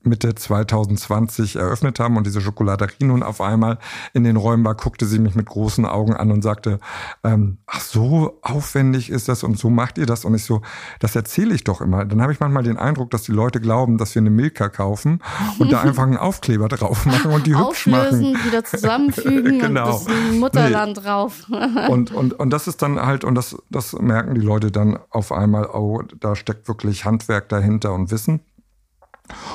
[0.06, 3.78] Mitte 2020 eröffnet haben und diese Schokolaterie nun auf einmal
[4.12, 6.78] in den Räumen war, guckte sie mich mit großen Augen an und sagte,
[7.24, 10.62] ähm, ach so aufwendig ist das und so macht ihr das und ich so,
[11.00, 12.04] das erzähle ich doch immer.
[12.04, 15.20] Dann habe ich manchmal den Eindruck, dass die Leute glauben, dass wir eine Milka kaufen
[15.58, 18.36] und da einfach einen Aufkleber drauf machen und die hübsch machen.
[18.44, 19.98] wieder zusammenfügen genau.
[19.98, 21.02] und das Mutterland nee.
[21.02, 21.46] drauf.
[21.88, 25.32] und, und, und das ist dann halt, und das, das merken die Leute dann auf
[25.32, 28.40] einmal, oh, da steckt wirklich Handwerk dahinter und Wissen.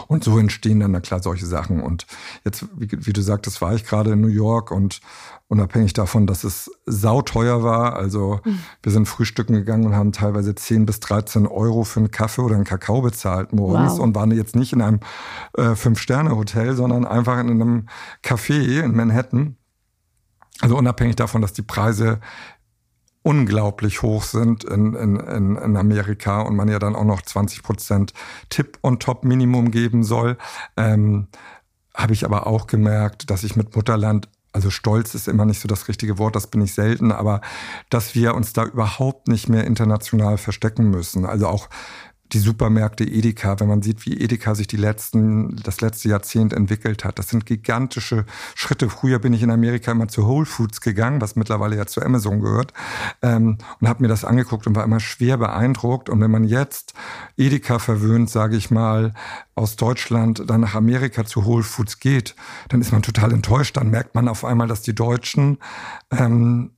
[0.08, 1.82] Und so entstehen dann, na klar, solche Sachen.
[1.82, 2.06] Und
[2.44, 5.02] jetzt, wie, wie du sagtest, war ich gerade in New York und
[5.52, 8.60] unabhängig davon, dass es sauteuer war, also mhm.
[8.84, 12.56] wir sind frühstücken gegangen und haben teilweise 10 bis 13 Euro für einen Kaffee oder
[12.56, 14.00] einen Kakao bezahlt morgens wow.
[14.00, 15.02] und waren jetzt nicht in einem
[15.58, 17.88] äh, Fünf-Sterne-Hotel, sondern einfach in einem
[18.24, 19.58] Café in Manhattan.
[20.62, 22.22] Also unabhängig davon, dass die Preise
[23.24, 25.18] unglaublich hoch sind in, in,
[25.56, 28.14] in, Amerika und man ja dann auch noch 20 Prozent
[28.50, 30.38] Tipp und Top Minimum geben soll,
[30.76, 31.28] ähm,
[31.94, 35.68] habe ich aber auch gemerkt, dass ich mit Mutterland also stolz ist immer nicht so
[35.68, 37.40] das richtige Wort, das bin ich selten, aber
[37.90, 41.26] dass wir uns da überhaupt nicht mehr international verstecken müssen.
[41.26, 41.70] Also auch
[42.34, 47.04] die Supermärkte Edeka, wenn man sieht, wie Edeka sich die letzten, das letzte Jahrzehnt entwickelt
[47.04, 47.20] hat.
[47.20, 48.90] Das sind gigantische Schritte.
[48.90, 52.40] Früher bin ich in Amerika immer zu Whole Foods gegangen, was mittlerweile ja zu Amazon
[52.40, 52.74] gehört,
[53.22, 56.10] ähm, und habe mir das angeguckt und war immer schwer beeindruckt.
[56.10, 56.94] Und wenn man jetzt
[57.38, 59.14] Edeka verwöhnt, sage ich mal,
[59.56, 62.36] aus Deutschland dann nach Amerika zu Whole Foods geht,
[62.70, 63.78] dann ist man total enttäuscht.
[63.78, 65.58] Dann merkt man auf einmal, dass die Deutschen
[66.12, 66.72] ähm,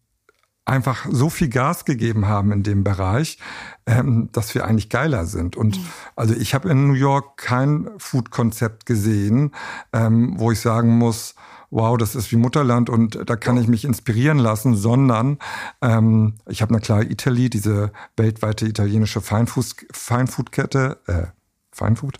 [0.65, 3.37] einfach so viel Gas gegeben haben in dem Bereich,
[3.85, 5.55] ähm, dass wir eigentlich geiler sind.
[5.55, 5.85] Und mhm.
[6.15, 9.51] also ich habe in New York kein Food-Konzept gesehen,
[9.91, 11.35] ähm, wo ich sagen muss,
[11.69, 15.39] wow, das ist wie Mutterland und da kann ich mich inspirieren lassen, sondern
[15.81, 21.23] ähm, ich habe eine klare Italy, diese weltweite italienische Feinfood-Kette, äh,
[21.71, 22.19] Feinfood?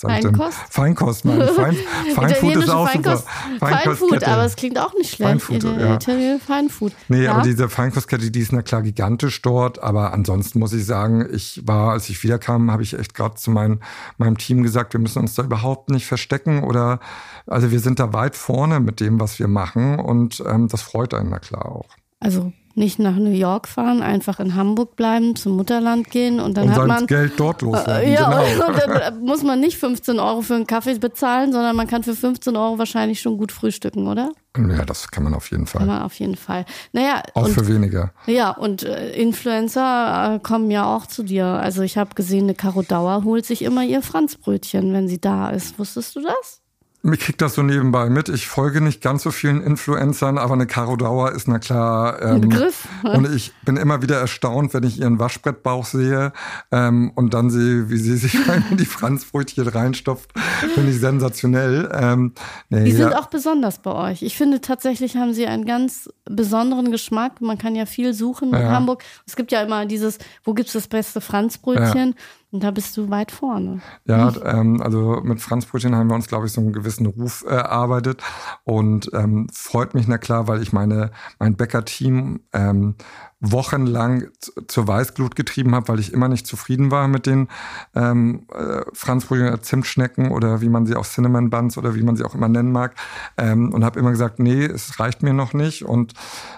[0.00, 0.58] Feinkost?
[0.70, 1.48] Feinkost, meine.
[1.48, 1.76] Fein,
[2.14, 3.66] Feinfood ist auch Feinkost, super.
[3.66, 5.42] Feinfood, aber es klingt auch nicht schlecht.
[5.42, 5.94] Feinfood, ja.
[5.94, 6.92] Italien Feinfood.
[7.08, 7.32] Nee, ja?
[7.32, 9.82] aber diese Feinkostkette, die ist na klar gigantisch dort.
[9.82, 13.50] Aber ansonsten muss ich sagen, ich war, als ich wiederkam, habe ich echt gerade zu
[13.50, 13.80] mein,
[14.16, 17.00] meinem Team gesagt, wir müssen uns da überhaupt nicht verstecken oder,
[17.46, 21.14] also wir sind da weit vorne mit dem, was wir machen und ähm, das freut
[21.14, 21.88] einen na klar auch.
[22.20, 26.68] Also nicht nach New York fahren, einfach in Hamburg bleiben, zum Mutterland gehen und dann
[26.68, 28.08] und hat man Geld dort loswerden.
[28.08, 28.66] Äh, ja, genau.
[28.68, 32.16] und dann muss man nicht 15 Euro für einen Kaffee bezahlen, sondern man kann für
[32.16, 34.32] 15 Euro wahrscheinlich schon gut frühstücken, oder?
[34.56, 35.80] Ja, das kann man auf jeden Fall.
[35.80, 36.64] Kann man auf jeden Fall.
[36.92, 38.12] Naja, auch und, für weniger.
[38.26, 41.44] Ja, und äh, Influencer äh, kommen ja auch zu dir.
[41.46, 45.50] Also ich habe gesehen, eine Caro Dauer holt sich immer ihr Franzbrötchen, wenn sie da
[45.50, 45.78] ist.
[45.78, 46.62] Wusstest du das?
[47.02, 48.28] Mir kriegt das so nebenbei mit.
[48.28, 52.20] Ich folge nicht ganz so vielen Influencern, aber eine Caro Dauer ist na klar.
[52.20, 52.88] Ähm, Ein Begriff.
[53.02, 56.32] Und ich bin immer wieder erstaunt, wenn ich ihren Waschbrettbauch sehe
[56.70, 58.34] ähm, und dann sehe, wie sie sich
[58.70, 60.30] in die Franzbrötchen reinstopft.
[60.74, 61.90] Finde ich sensationell.
[61.94, 62.34] Ähm,
[62.68, 63.18] nee, die sind ja.
[63.18, 64.22] auch besonders bei euch.
[64.22, 67.40] Ich finde tatsächlich haben sie einen ganz besonderen Geschmack.
[67.40, 68.72] Man kann ja viel suchen in ja.
[68.72, 69.02] Hamburg.
[69.26, 72.10] Es gibt ja immer dieses, wo gibt's das beste Franzbrötchen?
[72.10, 72.14] Ja.
[72.52, 73.80] Und da bist du weit vorne.
[74.06, 77.44] Ja, ähm, also mit Franz Brötchen haben wir uns, glaube ich, so einen gewissen Ruf
[77.46, 78.22] erarbeitet.
[78.64, 82.96] Und ähm, freut mich, na klar, weil ich meine, mein Bäcker-Team ähm,
[83.38, 84.28] wochenlang
[84.66, 87.46] zur Weißglut getrieben habe, weil ich immer nicht zufrieden war mit den
[87.94, 92.24] ähm, äh, Franzbrötchen Zimtschnecken oder wie man sie auch Cinnamon Buns oder wie man sie
[92.24, 92.96] auch immer nennen mag.
[93.38, 95.84] Ähm, und habe immer gesagt, nee, es reicht mir noch nicht.
[95.84, 96.14] Und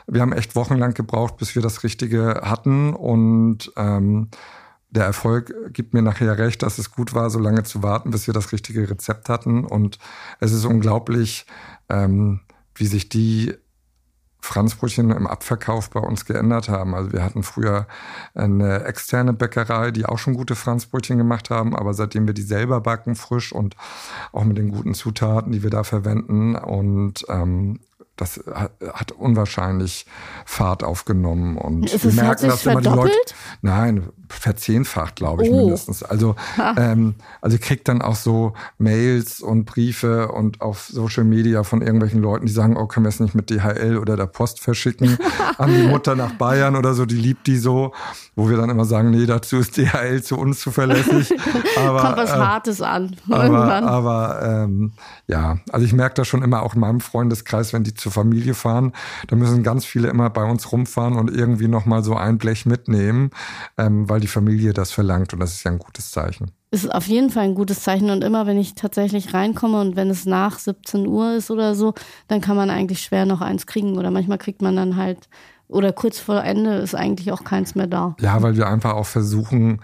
[0.07, 2.95] wir haben echt wochenlang gebraucht, bis wir das Richtige hatten.
[2.95, 4.29] Und ähm,
[4.93, 8.27] der Erfolg gibt mir nachher recht, dass es gut war, so lange zu warten, bis
[8.27, 9.65] wir das richtige Rezept hatten.
[9.65, 9.99] Und
[10.39, 11.47] es ist unglaublich,
[11.89, 12.41] ähm,
[12.75, 13.55] wie sich die
[14.45, 16.95] Franzbrötchen im Abverkauf bei uns geändert haben.
[16.95, 17.87] Also wir hatten früher
[18.35, 22.81] eine externe Bäckerei, die auch schon gute Franzbrötchen gemacht haben, aber seitdem wir die selber
[22.81, 23.77] backen, frisch und
[24.33, 27.79] auch mit den guten Zutaten, die wir da verwenden und ähm,
[28.17, 28.41] das
[28.93, 30.07] hat unwahrscheinlich
[30.45, 33.17] Fahrt aufgenommen und ist wir merken, dass immer die Leute.
[33.63, 35.57] Nein, verzehnfacht, glaube ich, oh.
[35.57, 36.03] mindestens.
[36.03, 36.35] Also,
[36.77, 41.83] ähm, also ich kriege dann auch so Mails und Briefe und auf Social Media von
[41.83, 45.19] irgendwelchen Leuten, die sagen, oh, können wir es nicht mit DHL oder der Post verschicken
[45.59, 47.93] an die Mutter nach Bayern oder so, die liebt die so,
[48.35, 51.33] wo wir dann immer sagen, nee, dazu ist DHL zu uns zuverlässig.
[51.79, 53.17] Aber, Kommt was äh, Hartes an.
[53.31, 54.93] Aber, aber ähm,
[55.27, 58.55] ja, also ich merke das schon immer auch in meinem Freundeskreis, wenn die zur Familie
[58.55, 58.93] fahren,
[59.29, 63.31] da müssen ganz viele immer bei uns rumfahren und irgendwie nochmal so ein Blech mitnehmen,
[63.79, 66.51] ähm, weil die Familie das verlangt und das ist ja ein gutes Zeichen.
[66.71, 70.11] Ist auf jeden Fall ein gutes Zeichen und immer wenn ich tatsächlich reinkomme und wenn
[70.11, 71.95] es nach 17 Uhr ist oder so,
[72.29, 75.29] dann kann man eigentlich schwer noch eins kriegen oder manchmal kriegt man dann halt
[75.69, 78.15] oder kurz vor Ende ist eigentlich auch keins mehr da.
[78.21, 79.81] Ja, weil wir einfach auch versuchen,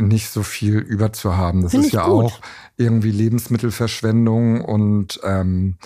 [0.00, 1.62] nicht so viel über zu haben.
[1.62, 2.24] Das Find ist ja gut.
[2.24, 2.40] auch
[2.76, 5.76] irgendwie Lebensmittelverschwendung und ähm,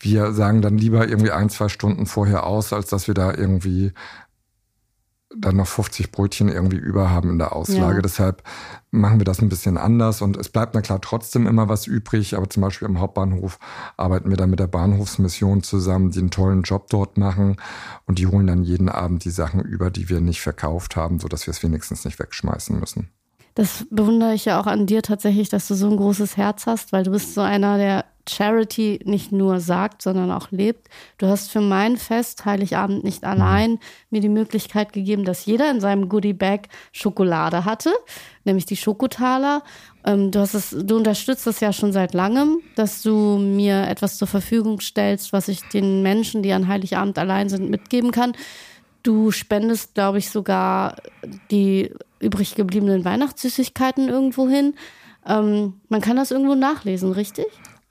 [0.00, 3.92] wir sagen dann lieber irgendwie ein, zwei Stunden vorher aus, als dass wir da irgendwie
[5.36, 7.96] dann noch 50 Brötchen irgendwie über haben in der Auslage.
[7.96, 8.02] Ja.
[8.02, 8.42] Deshalb
[8.90, 12.36] machen wir das ein bisschen anders und es bleibt na klar trotzdem immer was übrig,
[12.36, 13.60] aber zum Beispiel im Hauptbahnhof
[13.96, 17.56] arbeiten wir dann mit der Bahnhofsmission zusammen, die einen tollen Job dort machen
[18.06, 21.46] und die holen dann jeden Abend die Sachen über, die wir nicht verkauft haben, sodass
[21.46, 23.10] wir es wenigstens nicht wegschmeißen müssen.
[23.54, 26.92] Das bewundere ich ja auch an dir tatsächlich, dass du so ein großes Herz hast,
[26.92, 30.88] weil du bist so einer, der Charity nicht nur sagt, sondern auch lebt.
[31.18, 33.78] Du hast für mein Fest Heiligabend nicht allein
[34.10, 37.92] mir die Möglichkeit gegeben, dass jeder in seinem Goodie Bag Schokolade hatte,
[38.44, 39.62] nämlich die Schokotaler.
[40.04, 44.16] Ähm, du hast es, du unterstützt das ja schon seit langem, dass du mir etwas
[44.16, 48.32] zur Verfügung stellst, was ich den Menschen, die an Heiligabend allein sind, mitgeben kann.
[49.02, 50.96] Du spendest, glaube ich, sogar
[51.50, 54.74] die übrig gebliebenen Weihnachtssüßigkeiten irgendwo hin.
[55.26, 57.46] Ähm, man kann das irgendwo nachlesen, richtig?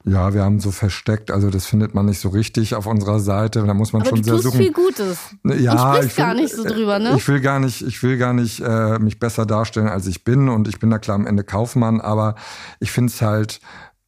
[0.10, 3.64] Ja, wir haben so versteckt, also das findet man nicht so richtig auf unserer Seite.
[3.64, 4.60] Da muss man Aber schon du sehr suchen.
[4.60, 5.20] viel Gutes.
[5.44, 7.14] Ja, Und ich will, gar nicht so drüber, ne?
[7.16, 10.50] Ich will gar nicht, ich will gar nicht äh, mich besser darstellen, als ich bin.
[10.50, 12.36] Und ich bin da klar am Ende Kaufmann, aber
[12.80, 13.60] ich finde es halt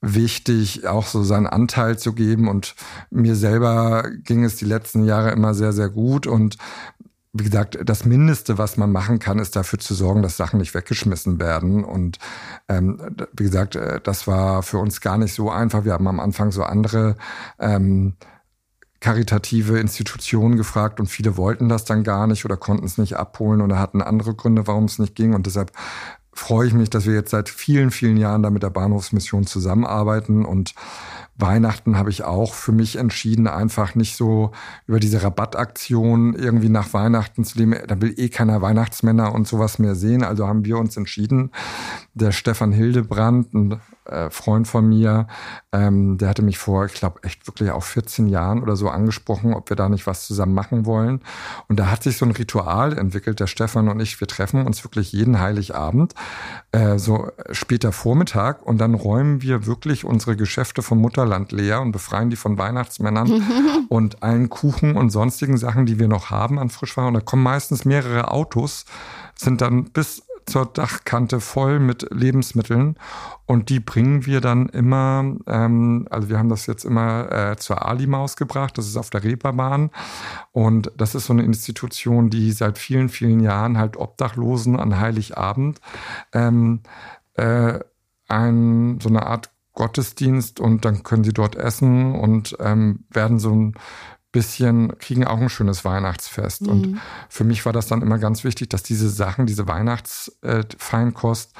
[0.01, 2.47] wichtig, auch so seinen Anteil zu geben.
[2.47, 2.73] Und
[3.11, 6.25] mir selber ging es die letzten Jahre immer sehr, sehr gut.
[6.25, 6.57] Und
[7.33, 10.73] wie gesagt, das Mindeste, was man machen kann, ist dafür zu sorgen, dass Sachen nicht
[10.73, 11.83] weggeschmissen werden.
[11.83, 12.19] Und
[12.67, 12.99] ähm,
[13.33, 15.85] wie gesagt, äh, das war für uns gar nicht so einfach.
[15.85, 17.15] Wir haben am Anfang so andere
[17.57, 18.15] ähm,
[18.99, 23.61] karitative Institutionen gefragt und viele wollten das dann gar nicht oder konnten es nicht abholen
[23.61, 25.33] oder hatten andere Gründe, warum es nicht ging.
[25.33, 25.71] Und deshalb
[26.33, 30.45] freue ich mich, dass wir jetzt seit vielen, vielen Jahren da mit der Bahnhofsmission zusammenarbeiten
[30.45, 30.75] und
[31.41, 34.51] Weihnachten habe ich auch für mich entschieden, einfach nicht so
[34.87, 37.75] über diese Rabattaktion irgendwie nach Weihnachten zu leben.
[37.87, 40.23] Da will eh keiner Weihnachtsmänner und sowas mehr sehen.
[40.23, 41.51] Also haben wir uns entschieden,
[42.13, 45.27] der Stefan Hildebrand, ein äh, Freund von mir,
[45.71, 49.53] ähm, der hatte mich vor, ich glaube, echt wirklich auch 14 Jahren oder so angesprochen,
[49.53, 51.21] ob wir da nicht was zusammen machen wollen.
[51.67, 54.83] Und da hat sich so ein Ritual entwickelt, der Stefan und ich, wir treffen uns
[54.83, 56.13] wirklich jeden Heiligabend,
[56.71, 61.91] äh, so später Vormittag und dann räumen wir wirklich unsere Geschäfte vom Mutterland leer und
[61.91, 63.43] befreien die von Weihnachtsmännern
[63.89, 67.09] und allen Kuchen und sonstigen Sachen, die wir noch haben an Frischwaren.
[67.09, 68.85] Und da kommen meistens mehrere Autos,
[69.35, 72.95] sind dann bis zur Dachkante voll mit Lebensmitteln.
[73.45, 77.85] Und die bringen wir dann immer, ähm, also wir haben das jetzt immer äh, zur
[77.85, 79.91] Ali-Maus gebracht, das ist auf der Reeperbahn.
[80.51, 85.79] Und das ist so eine Institution, die seit vielen, vielen Jahren halt Obdachlosen an Heiligabend
[86.33, 86.81] ähm,
[87.35, 87.79] äh,
[88.27, 93.55] ein, so eine Art Gottesdienst und dann können sie dort essen und ähm, werden so
[93.55, 93.75] ein
[94.31, 96.61] bisschen, kriegen auch ein schönes Weihnachtsfest.
[96.63, 96.69] Mhm.
[96.69, 101.53] Und für mich war das dann immer ganz wichtig, dass diese Sachen, diese Weihnachtsfeinkost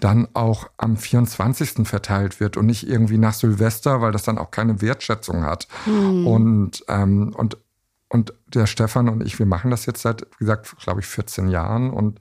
[0.00, 1.86] dann auch am 24.
[1.86, 5.68] verteilt wird und nicht irgendwie nach Silvester, weil das dann auch keine Wertschätzung hat.
[5.86, 6.26] Mhm.
[6.26, 7.58] Und, ähm, und
[8.08, 11.48] und der Stefan und ich, wir machen das jetzt seit, wie gesagt, glaube ich, 14
[11.48, 11.90] Jahren.
[11.90, 12.20] Und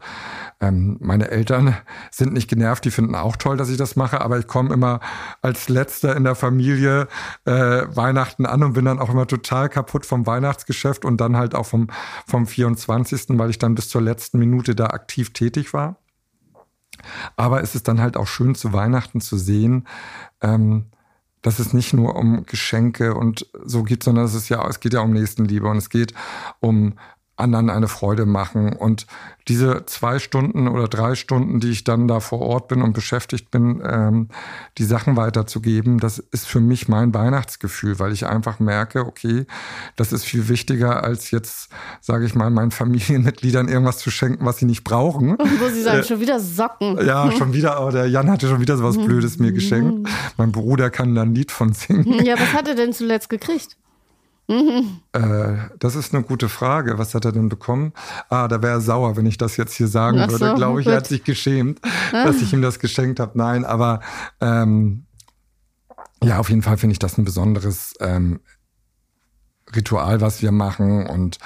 [0.60, 1.78] ähm, meine Eltern
[2.10, 5.02] sind nicht genervt, die finden auch toll, dass ich das mache, aber ich komme immer
[5.41, 7.08] als letzter in der Familie
[7.46, 11.54] äh, Weihnachten an und bin dann auch immer total kaputt vom Weihnachtsgeschäft und dann halt
[11.54, 11.89] auch vom,
[12.26, 15.98] vom 24., weil ich dann bis zur letzten Minute da aktiv tätig war.
[17.36, 19.88] Aber es ist dann halt auch schön zu Weihnachten zu sehen,
[20.41, 20.88] ähm,
[21.43, 24.93] dass es nicht nur um Geschenke und so geht, sondern es ist ja, es geht
[24.93, 26.13] ja um Nächstenliebe und es geht
[26.60, 26.93] um
[27.36, 28.74] anderen eine Freude machen.
[28.74, 29.08] Und
[29.48, 33.52] diese zwei Stunden oder drei Stunden, die ich dann da vor Ort bin und beschäftigt
[33.52, 34.30] bin, ähm,
[34.78, 39.46] die Sachen weiterzugeben, das ist für mich mein Weihnachtsgefühl, weil ich einfach merke, okay,
[39.96, 41.69] das ist viel wichtiger, als jetzt,
[42.02, 45.36] sage ich mal, meinen Familienmitgliedern irgendwas zu schenken, was sie nicht brauchen.
[45.36, 47.04] Und wo sie sagen, äh, schon wieder Socken.
[47.06, 50.08] Ja, schon wieder, aber der Jan hatte schon wieder so was Blödes mir geschenkt.
[50.38, 52.24] Mein Bruder kann da ein Lied von singen.
[52.24, 53.76] Ja, was hat er denn zuletzt gekriegt?
[54.47, 54.99] Mhm.
[55.13, 56.97] Äh, das ist eine gute Frage.
[56.97, 57.93] Was hat er denn bekommen?
[58.29, 60.49] Ah, da wäre er sauer, wenn ich das jetzt hier sagen Ach würde.
[60.49, 60.91] So, Glaube ich, gut.
[60.91, 61.79] er hat sich geschämt,
[62.12, 62.25] ah.
[62.25, 63.38] dass ich ihm das geschenkt habe.
[63.38, 64.01] Nein, aber
[64.41, 65.06] ähm,
[66.23, 68.41] ja, auf jeden Fall finde ich das ein besonderes ähm,
[69.75, 71.39] Ritual, was wir machen und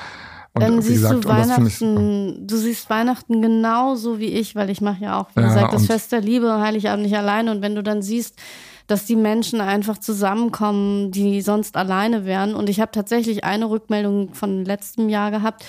[0.57, 5.03] und Dann siehst gesagt, du Weihnachten, du siehst Weihnachten genauso wie ich, weil ich mache
[5.03, 7.51] ja auch, wie ja, gesagt, das Fest der Liebe, Heiligabend nicht alleine.
[7.51, 8.39] Und wenn du dann siehst,
[8.87, 12.55] dass die Menschen einfach zusammenkommen, die sonst alleine wären.
[12.55, 15.65] Und ich habe tatsächlich eine Rückmeldung von letztem Jahr gehabt.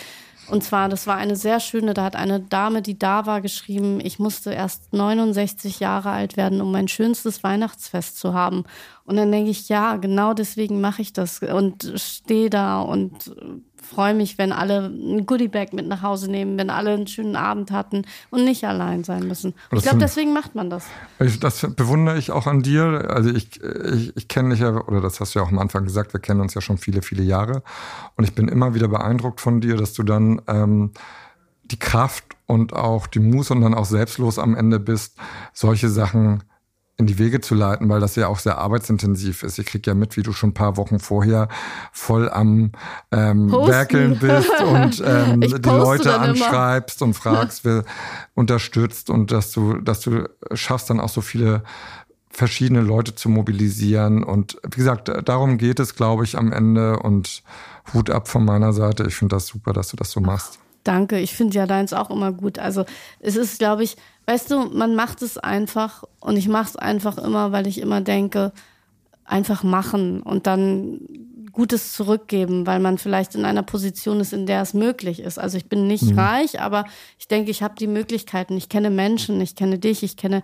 [0.50, 4.00] Und zwar, das war eine sehr schöne, da hat eine Dame, die da war, geschrieben,
[4.02, 8.64] ich musste erst 69 Jahre alt werden, um mein schönstes Weihnachtsfest zu haben.
[9.04, 13.30] Und dann denke ich, ja, genau deswegen mache ich das und stehe da und
[13.82, 17.70] freue mich, wenn alle ein Goodiebag mit nach Hause nehmen, wenn alle einen schönen Abend
[17.70, 19.54] hatten und nicht allein sein müssen.
[19.72, 20.86] Ich glaube, deswegen macht man das.
[21.40, 23.10] Das bewundere ich auch an dir.
[23.10, 25.84] Also ich, ich, ich kenne dich ja, oder das hast du ja auch am Anfang
[25.84, 27.62] gesagt, wir kennen uns ja schon viele, viele Jahre.
[28.16, 30.92] Und ich bin immer wieder beeindruckt von dir, dass du dann ähm,
[31.64, 35.16] die Kraft und auch die Muße und dann auch selbstlos am Ende bist,
[35.52, 36.42] solche Sachen
[36.98, 39.58] in die Wege zu leiten, weil das ja auch sehr arbeitsintensiv ist.
[39.58, 41.48] Ich krieg ja mit, wie du schon ein paar Wochen vorher
[41.92, 42.72] voll am
[43.12, 47.08] ähm, Werkeln bist und ähm, die Leute anschreibst immer.
[47.08, 47.84] und fragst, wer
[48.34, 51.62] unterstützt und dass du, dass du schaffst dann auch so viele
[52.30, 54.22] verschiedene Leute zu mobilisieren.
[54.22, 56.98] Und wie gesagt, darum geht es, glaube ich, am Ende.
[56.98, 57.42] Und
[57.94, 59.04] Hut ab von meiner Seite.
[59.06, 60.58] Ich finde das super, dass du das so machst.
[60.84, 62.58] Danke, ich finde ja deins auch immer gut.
[62.58, 62.84] Also
[63.20, 67.18] es ist, glaube ich, weißt du, man macht es einfach und ich mache es einfach
[67.18, 68.52] immer, weil ich immer denke,
[69.24, 71.00] einfach machen und dann
[71.52, 75.38] Gutes zurückgeben, weil man vielleicht in einer Position ist, in der es möglich ist.
[75.38, 76.18] Also ich bin nicht mhm.
[76.18, 76.84] reich, aber
[77.18, 78.56] ich denke, ich habe die Möglichkeiten.
[78.56, 80.42] Ich kenne Menschen, ich kenne dich, ich kenne,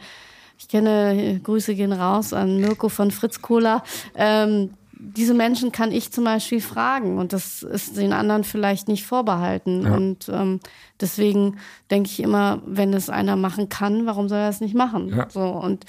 [0.58, 3.84] ich kenne, Grüße gehen raus an Mirko von Fritz Kohler.
[4.16, 9.06] Ähm, diese Menschen kann ich zum Beispiel fragen und das ist den anderen vielleicht nicht
[9.06, 9.82] vorbehalten.
[9.82, 9.94] Ja.
[9.94, 10.60] Und ähm,
[11.00, 11.58] deswegen
[11.90, 15.08] denke ich immer, wenn es einer machen kann, warum soll er es nicht machen?
[15.08, 15.26] Ja.
[15.30, 15.84] So und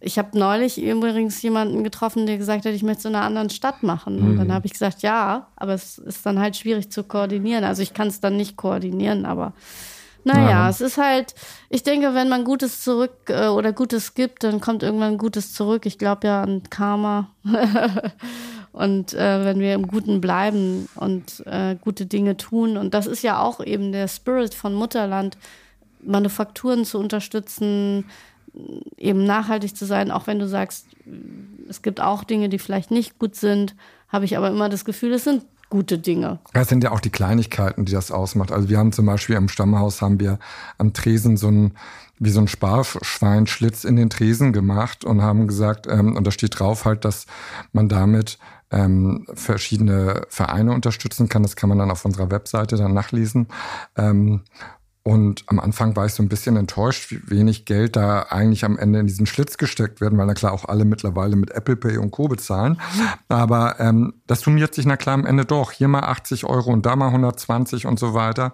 [0.00, 3.50] ich habe neulich übrigens jemanden getroffen, der gesagt hat, ich möchte es in einer anderen
[3.50, 4.18] Stadt machen.
[4.20, 4.52] Und dann mhm.
[4.52, 7.64] habe ich gesagt, ja, aber es ist dann halt schwierig zu koordinieren.
[7.64, 9.52] Also ich kann es dann nicht koordinieren, aber
[10.24, 10.68] naja, ja.
[10.68, 11.34] es ist halt,
[11.68, 15.86] ich denke, wenn man Gutes zurück äh, oder Gutes gibt, dann kommt irgendwann Gutes zurück.
[15.86, 17.30] Ich glaube ja an Karma.
[18.72, 23.22] Und äh, wenn wir im Guten bleiben und äh, gute Dinge tun, und das ist
[23.22, 25.36] ja auch eben der Spirit von Mutterland,
[26.02, 28.04] Manufakturen zu unterstützen,
[28.96, 30.86] eben nachhaltig zu sein, auch wenn du sagst,
[31.68, 33.74] es gibt auch Dinge, die vielleicht nicht gut sind,
[34.08, 36.40] habe ich aber immer das Gefühl, es sind gute Dinge.
[36.52, 38.52] Es sind ja auch die Kleinigkeiten, die das ausmacht.
[38.52, 40.38] Also wir haben zum Beispiel im Stammhaus haben wir
[40.76, 41.72] am Tresen so ein
[42.22, 46.60] wie so ein Sparschweinschlitz in den Tresen gemacht und haben gesagt, ähm, und da steht
[46.60, 47.24] drauf halt, dass
[47.72, 48.38] man damit
[48.70, 51.42] ähm, verschiedene Vereine unterstützen kann.
[51.42, 53.48] Das kann man dann auf unserer Webseite dann nachlesen.
[53.96, 54.42] Ähm,
[55.10, 58.78] und am Anfang war ich so ein bisschen enttäuscht, wie wenig Geld da eigentlich am
[58.78, 61.96] Ende in diesen Schlitz gesteckt werden, weil na klar auch alle mittlerweile mit Apple Pay
[61.96, 62.28] und Co.
[62.28, 62.80] bezahlen.
[63.28, 65.72] Aber ähm, das summiert sich na klar am Ende doch.
[65.72, 68.52] Hier mal 80 Euro und da mal 120 und so weiter.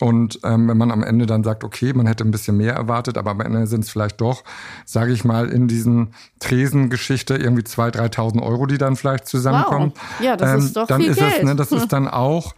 [0.00, 3.16] Und ähm, wenn man am Ende dann sagt, okay, man hätte ein bisschen mehr erwartet,
[3.16, 4.42] aber am Ende sind es vielleicht doch,
[4.84, 9.92] sage ich mal, in diesen Tresengeschichte irgendwie 2.000, 3.000 Euro, die dann vielleicht zusammenkommen.
[9.94, 10.24] Wow.
[10.26, 11.38] Ja, das ähm, ist doch dann viel ist Geld.
[11.38, 12.56] Es, ne, das ist dann auch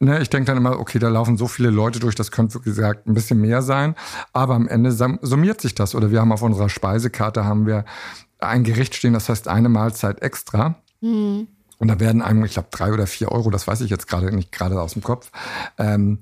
[0.00, 2.68] Ne, ich denke dann immer, okay, da laufen so viele Leute durch, das könnte, wie
[2.70, 3.96] gesagt, ein bisschen mehr sein.
[4.32, 5.94] Aber am Ende summiert sich das.
[5.96, 7.84] Oder wir haben auf unserer Speisekarte haben wir
[8.38, 10.76] ein Gericht stehen, das heißt eine Mahlzeit extra.
[11.00, 11.48] Mhm.
[11.78, 14.34] Und da werden einem, ich glaube, drei oder vier Euro, das weiß ich jetzt gerade
[14.34, 15.30] nicht gerade aus dem Kopf,
[15.78, 16.20] ähm,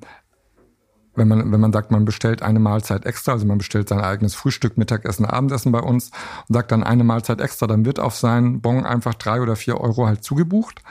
[1.17, 4.35] wenn man, wenn man sagt, man bestellt eine Mahlzeit extra, also man bestellt sein eigenes
[4.35, 6.11] Frühstück, Mittagessen, Abendessen bei uns
[6.49, 9.81] und sagt dann eine Mahlzeit extra, dann wird auf seinen Bon einfach drei oder vier
[9.81, 10.83] Euro halt zugebucht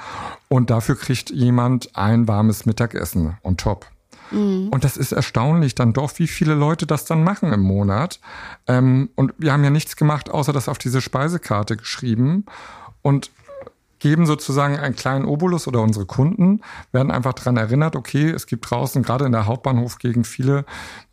[0.47, 3.85] und dafür kriegt jemand ein warmes Mittagessen on top.
[4.31, 4.69] Mhm.
[4.69, 8.19] Und das ist erstaunlich dann doch, wie viele Leute das dann machen im Monat.
[8.67, 12.45] Ähm, und wir haben ja nichts gemacht, außer das auf diese Speisekarte geschrieben.
[13.01, 13.29] Und
[14.05, 18.69] geben sozusagen einen kleinen Obolus oder unsere Kunden werden einfach dran erinnert, okay, es gibt
[18.69, 20.63] draußen gerade in der Hauptbahnhofgegend viele,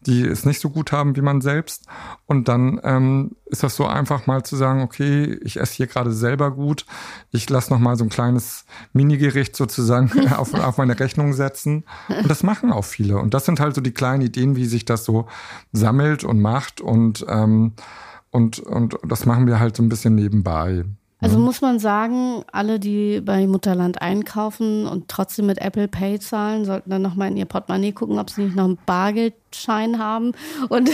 [0.00, 1.87] die es nicht so gut haben wie man selbst.
[2.26, 6.12] Und dann ähm, ist das so einfach mal zu sagen, okay, ich esse hier gerade
[6.12, 6.85] selber gut,
[7.31, 11.85] ich lasse noch mal so ein kleines Minigericht sozusagen auf, auf meine Rechnung setzen.
[12.11, 13.16] Und das machen auch viele.
[13.16, 15.28] Und das sind halt so die kleinen Ideen, wie sich das so
[15.72, 16.83] sammelt und macht.
[16.83, 17.72] Und, ähm,
[18.28, 20.85] und, und das machen wir halt so ein bisschen nebenbei.
[21.22, 26.64] Also muss man sagen, alle, die bei Mutterland einkaufen und trotzdem mit Apple Pay zahlen,
[26.64, 30.32] sollten dann nochmal in ihr Portemonnaie gucken, ob sie nicht noch einen Bargeldschein haben
[30.68, 30.92] und äh,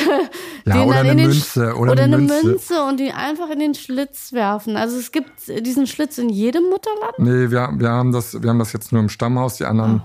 [0.66, 2.46] ja, den oder dann eine in den Münze, oder oder eine Münze.
[2.46, 4.76] Münze und die einfach in den Schlitz werfen.
[4.76, 7.18] Also es gibt diesen Schlitz in jedem Mutterland.
[7.18, 9.56] Nee, wir, wir, haben das, wir haben das jetzt nur im Stammhaus.
[9.56, 10.02] Die anderen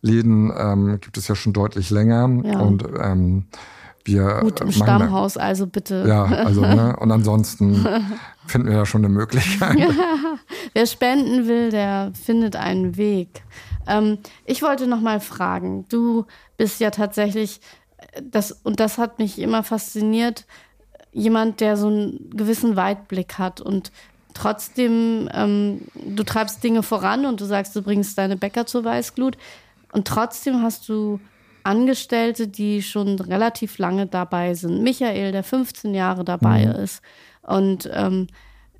[0.00, 2.30] Läden ähm, gibt es ja schon deutlich länger.
[2.44, 2.60] Ja.
[2.60, 3.44] Und ähm,
[4.06, 6.04] wir Gut, im Stammhaus, also bitte.
[6.06, 6.96] Ja, also, ne?
[7.00, 7.86] Und ansonsten
[8.46, 9.76] finden wir da schon eine Möglichkeit.
[10.72, 13.42] Wer spenden will, der findet einen Weg.
[13.86, 16.26] Ähm, ich wollte noch mal fragen, du
[16.56, 17.60] bist ja tatsächlich,
[18.22, 20.46] das, und das hat mich immer fasziniert,
[21.12, 23.90] jemand, der so einen gewissen Weitblick hat und
[24.34, 29.38] trotzdem, ähm, du treibst Dinge voran und du sagst, du bringst deine Bäcker zur Weißglut
[29.92, 31.20] und trotzdem hast du
[31.66, 34.82] Angestellte, die schon relativ lange dabei sind.
[34.82, 37.02] Michael, der 15 Jahre dabei ist.
[37.42, 38.28] Und ähm,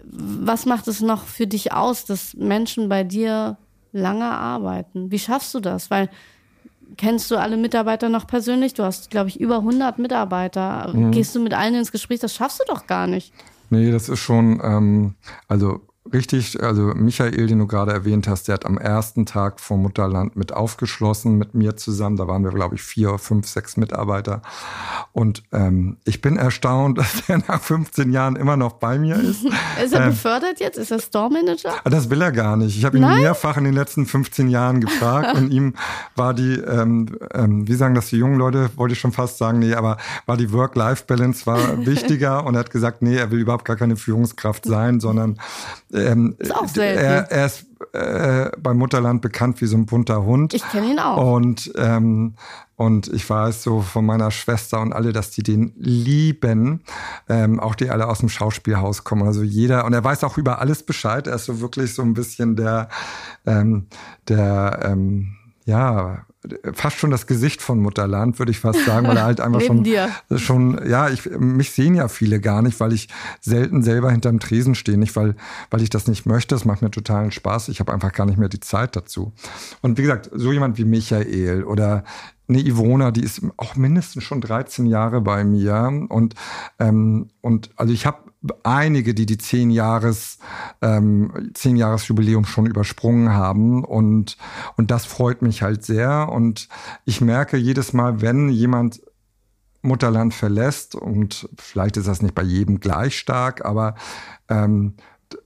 [0.03, 3.59] was macht es noch für dich aus, dass Menschen bei dir
[3.93, 5.11] lange arbeiten?
[5.11, 5.91] Wie schaffst du das?
[5.91, 6.09] Weil
[6.97, 8.74] kennst du alle Mitarbeiter noch persönlich?
[8.74, 10.93] Du hast, glaube ich, über 100 Mitarbeiter.
[11.11, 12.20] Gehst du mit allen ins Gespräch?
[12.20, 13.32] Das schaffst du doch gar nicht.
[13.70, 15.14] Nee, das ist schon, ähm,
[15.49, 15.80] also
[16.13, 20.37] richtig, also Michael, den du gerade erwähnt hast, der hat am ersten Tag vom Mutterland
[20.37, 22.17] mit aufgeschlossen, mit mir zusammen.
[22.17, 24.43] Da waren wir, glaube ich, vier, fünf, sechs Mitarbeiter.
[25.13, 29.45] Und ähm, ich bin erstaunt, dass er nach 15 Jahren immer noch bei mir ist.
[29.85, 30.79] Ist er befördert jetzt?
[30.79, 31.75] Ist er Store Manager?
[31.85, 32.77] Ah, Das will er gar nicht.
[32.77, 33.23] Ich habe ihn Nein?
[33.23, 35.75] mehrfach in den letzten 15 Jahren gefragt und ihm
[36.15, 39.59] war die, ähm, ähm, wie sagen das die jungen Leute, wollte ich schon fast sagen,
[39.59, 39.97] nee, aber
[40.27, 43.97] war die Work-Life-Balance war wichtiger und er hat gesagt, nee, er will überhaupt gar keine
[43.97, 45.39] Führungskraft sein, sondern
[45.97, 47.03] ähm, Ist auch selten.
[47.03, 50.55] er, er ist äh, beim Mutterland bekannt wie so ein bunter Hund.
[50.55, 51.35] Ich kenne ihn auch.
[51.35, 52.35] Und, ähm,
[52.77, 56.83] und ich weiß so von meiner Schwester und alle, dass die den lieben.
[57.29, 59.27] Ähm, auch die alle aus dem Schauspielhaus kommen.
[59.27, 61.27] Also jeder, und er weiß auch über alles Bescheid.
[61.27, 62.89] Er ist so wirklich so ein bisschen der,
[63.47, 63.87] ähm,
[64.29, 66.27] der, ähm, ja,
[66.73, 69.85] fast schon das Gesicht von Mutterland, würde ich fast sagen, weil er halt einfach schon,
[69.85, 70.09] dir.
[70.37, 73.09] schon, ja, ich, mich sehen ja viele gar nicht, weil ich
[73.41, 75.37] selten selber hinterm Tresen stehe, nicht weil,
[75.71, 76.55] weil ich das nicht möchte.
[76.55, 77.69] Das macht mir totalen Spaß.
[77.69, 79.33] Ich habe einfach gar nicht mehr die Zeit dazu.
[79.83, 82.05] Und wie gesagt, so jemand wie Michael oder
[82.49, 86.07] eine Ivona, die ist auch mindestens schon 13 Jahre bei mir.
[86.09, 86.35] Und,
[86.79, 88.26] ähm, und also ich habe
[88.62, 90.39] einige, die die 10 Jahres,
[90.82, 93.84] ähm, 10 Jahres Jubiläum schon übersprungen haben.
[93.84, 94.37] Und,
[94.76, 96.28] und das freut mich halt sehr.
[96.30, 96.68] Und
[97.05, 99.01] ich merke jedes Mal, wenn jemand
[99.82, 103.95] Mutterland verlässt, und vielleicht ist das nicht bei jedem gleich stark, aber
[104.49, 104.95] ähm,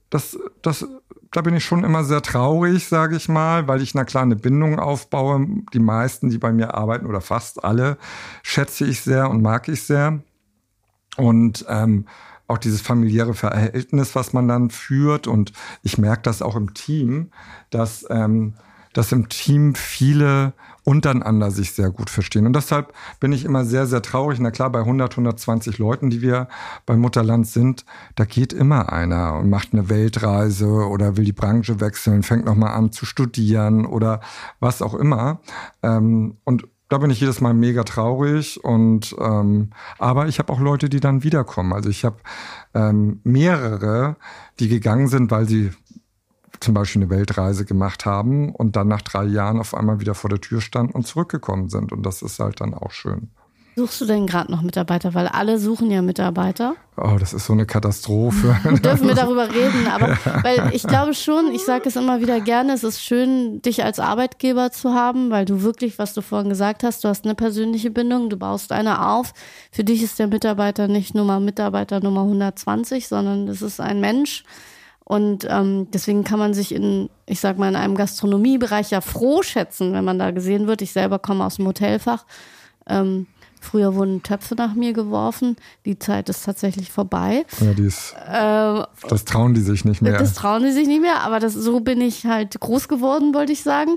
[0.09, 0.85] das, das,
[1.31, 5.47] da bin ich schon immer sehr traurig, sage ich mal, weil ich eine Bindung aufbaue.
[5.73, 7.97] Die meisten, die bei mir arbeiten oder fast alle,
[8.43, 10.19] schätze ich sehr und mag ich sehr.
[11.17, 12.05] Und ähm,
[12.47, 15.27] auch dieses familiäre Verhältnis, was man dann führt.
[15.27, 17.31] Und ich merke das auch im Team,
[17.69, 18.53] dass, ähm,
[18.93, 22.45] dass im Team viele untereinander sich sehr gut verstehen.
[22.45, 24.39] Und deshalb bin ich immer sehr, sehr traurig.
[24.39, 26.47] Na klar, bei 100, 120 Leuten, die wir
[26.85, 27.85] beim Mutterland sind,
[28.15, 32.73] da geht immer einer und macht eine Weltreise oder will die Branche wechseln, fängt nochmal
[32.73, 34.21] an zu studieren oder
[34.59, 35.39] was auch immer.
[35.83, 40.59] Ähm, und da bin ich jedes Mal mega traurig und ähm, aber ich habe auch
[40.59, 41.71] Leute, die dann wiederkommen.
[41.71, 42.17] Also ich habe
[42.73, 44.17] ähm, mehrere,
[44.59, 45.71] die gegangen sind, weil sie
[46.59, 50.29] zum Beispiel eine Weltreise gemacht haben und dann nach drei Jahren auf einmal wieder vor
[50.29, 51.93] der Tür standen und zurückgekommen sind.
[51.93, 53.29] Und das ist halt dann auch schön.
[53.75, 55.13] Suchst du denn gerade noch Mitarbeiter?
[55.13, 56.75] Weil alle suchen ja Mitarbeiter.
[56.97, 58.57] Oh, das ist so eine Katastrophe.
[58.83, 59.87] Dürfen wir darüber reden?
[59.87, 63.83] Aber weil ich glaube schon, ich sage es immer wieder gerne, es ist schön, dich
[63.83, 67.33] als Arbeitgeber zu haben, weil du wirklich, was du vorhin gesagt hast, du hast eine
[67.33, 69.33] persönliche Bindung, du baust eine auf.
[69.71, 74.43] Für dich ist der Mitarbeiter nicht Nummer Mitarbeiter Nummer 120, sondern es ist ein Mensch.
[75.05, 79.43] Und ähm, deswegen kann man sich in, ich sag mal, in einem Gastronomiebereich ja froh
[79.43, 80.81] schätzen, wenn man da gesehen wird.
[80.81, 82.25] Ich selber komme aus dem Hotelfach.
[82.87, 83.27] Ähm,
[83.61, 85.55] früher wurden Töpfe nach mir geworfen.
[85.85, 87.45] Die Zeit ist tatsächlich vorbei.
[87.61, 90.17] ja, die ist, Ähm, das trauen die sich nicht mehr.
[90.17, 93.53] das trauen die sich nicht mehr, aber das, so bin ich halt groß geworden, wollte
[93.53, 93.91] ich sagen.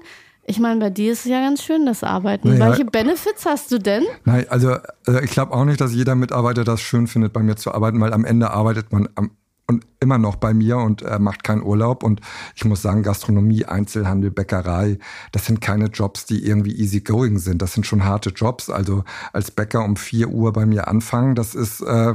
[0.47, 2.51] Ich meine, bei dir ist es ja ganz schön, das Arbeiten.
[2.59, 2.69] Naja.
[2.73, 4.05] Welche Benefits hast du denn?
[4.27, 4.73] Nein, also
[5.07, 7.99] äh, ich glaube auch nicht, dass jeder Mitarbeiter das schön findet, bei mir zu arbeiten,
[8.01, 9.31] weil am Ende arbeitet man am
[9.67, 12.03] und immer noch bei mir und äh, macht keinen Urlaub.
[12.03, 12.21] Und
[12.55, 14.99] ich muss sagen, Gastronomie, Einzelhandel, Bäckerei,
[15.33, 17.63] das sind keine Jobs, die irgendwie easy going sind.
[17.63, 18.69] Das sind schon harte Jobs.
[18.69, 22.15] Also als Bäcker um vier Uhr bei mir anfangen, das ist äh,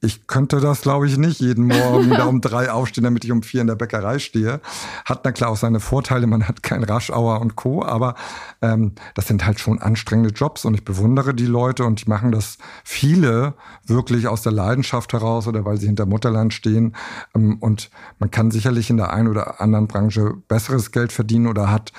[0.00, 3.42] ich könnte das, glaube ich, nicht jeden Morgen da um drei aufstehen, damit ich um
[3.42, 4.60] vier in der Bäckerei stehe.
[5.04, 8.14] Hat na klar auch seine Vorteile, man hat kein Raschauer und Co., aber
[8.62, 12.32] ähm, das sind halt schon anstrengende Jobs und ich bewundere die Leute und die machen
[12.32, 16.94] das viele wirklich aus der Leidenschaft heraus oder weil sie hinter Mutterland stehen.
[17.34, 21.70] Ähm, und man kann sicherlich in der einen oder anderen Branche besseres Geld verdienen oder
[21.70, 21.92] hat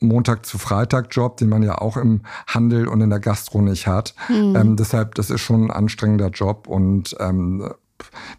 [0.00, 3.86] Montag zu Freitag Job, den man ja auch im Handel und in der Gastro nicht
[3.86, 4.14] hat.
[4.28, 4.56] Mhm.
[4.56, 7.70] Ähm, deshalb, das ist schon ein anstrengender Job und ähm,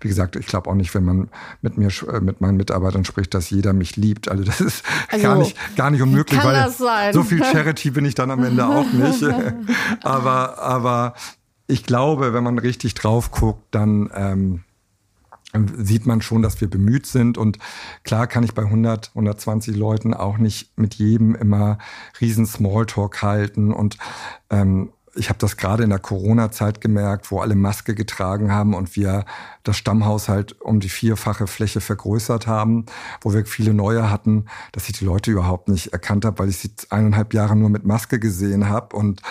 [0.01, 1.29] wie gesagt, ich glaube auch nicht, wenn man
[1.61, 4.29] mit mir, äh, mit meinen Mitarbeitern spricht, dass jeder mich liebt.
[4.29, 6.71] Also das ist also, gar nicht, gar nicht unmöglich, weil
[7.11, 9.23] so viel Charity bin ich dann am Ende auch nicht.
[10.03, 11.13] aber, aber
[11.65, 14.63] ich glaube, wenn man richtig drauf guckt, dann ähm,
[15.77, 17.37] sieht man schon, dass wir bemüht sind.
[17.37, 17.57] Und
[18.03, 21.77] klar kann ich bei 100, 120 Leuten auch nicht mit jedem immer
[22.19, 23.73] riesen Smalltalk halten.
[23.73, 23.97] Und
[24.49, 28.95] ähm, ich habe das gerade in der Corona-Zeit gemerkt, wo alle Maske getragen haben und
[28.95, 29.25] wir
[29.67, 32.85] das Stammhaushalt um die vierfache Fläche vergrößert haben,
[33.21, 36.57] wo wir viele neue hatten, dass ich die Leute überhaupt nicht erkannt habe, weil ich
[36.57, 39.21] sie eineinhalb Jahre nur mit Maske gesehen habe und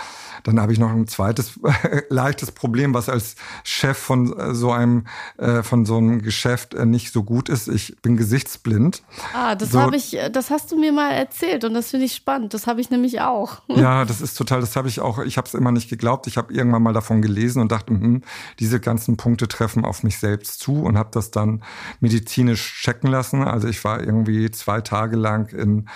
[0.45, 1.59] dann habe ich noch ein zweites
[2.09, 5.07] leichtes Problem, was als Chef von äh, so einem
[5.39, 7.69] äh, von so einem Geschäft äh, nicht so gut ist.
[7.69, 9.03] Ich bin gesichtsblind.
[9.35, 12.15] Ah, das so, habe ich, das hast du mir mal erzählt und das finde ich
[12.15, 12.55] spannend.
[12.55, 13.63] Das habe ich nämlich auch.
[13.77, 14.61] Ja, das ist total.
[14.61, 15.19] Das habe ich auch.
[15.19, 16.27] Ich habe es immer nicht geglaubt.
[16.27, 18.23] Ich habe irgendwann mal davon gelesen und dachte, hm,
[18.59, 20.26] diese ganzen Punkte treffen auf mich selbst
[20.59, 21.63] zu und habe das dann
[22.01, 23.43] medizinisch checken lassen.
[23.43, 25.89] Also ich war irgendwie zwei Tage lang in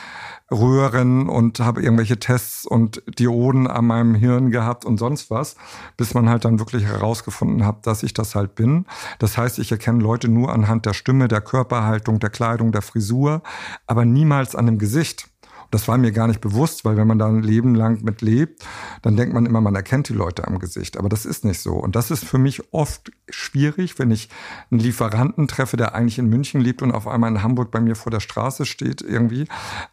[0.51, 5.57] Röhren und habe irgendwelche Tests und Dioden an meinem Hirn gehabt und sonst was,
[5.97, 8.87] bis man halt dann wirklich herausgefunden hat, dass ich das halt bin.
[9.19, 13.43] Das heißt, ich erkenne Leute nur anhand der Stimme, der Körperhaltung, der Kleidung, der Frisur,
[13.87, 15.30] aber niemals an dem Gesicht.
[15.71, 18.65] Das war mir gar nicht bewusst, weil wenn man da ein Leben lang mit lebt,
[19.03, 20.97] dann denkt man immer, man erkennt die Leute am Gesicht.
[20.97, 21.75] Aber das ist nicht so.
[21.75, 24.29] Und das ist für mich oft schwierig, wenn ich
[24.71, 27.95] einen Lieferanten treffe, der eigentlich in München lebt und auf einmal in Hamburg bei mir
[27.95, 29.47] vor der Straße steht irgendwie,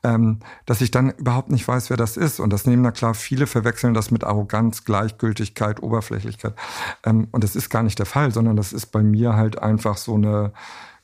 [0.04, 2.40] ähm, dass ich dann überhaupt nicht weiß, wer das ist.
[2.40, 6.56] Und das nehmen na klar viele verwechseln das mit Arroganz, Gleichgültigkeit, Oberflächlichkeit.
[7.06, 9.98] Ähm, und das ist gar nicht der Fall, sondern das ist bei mir halt einfach
[9.98, 10.54] so eine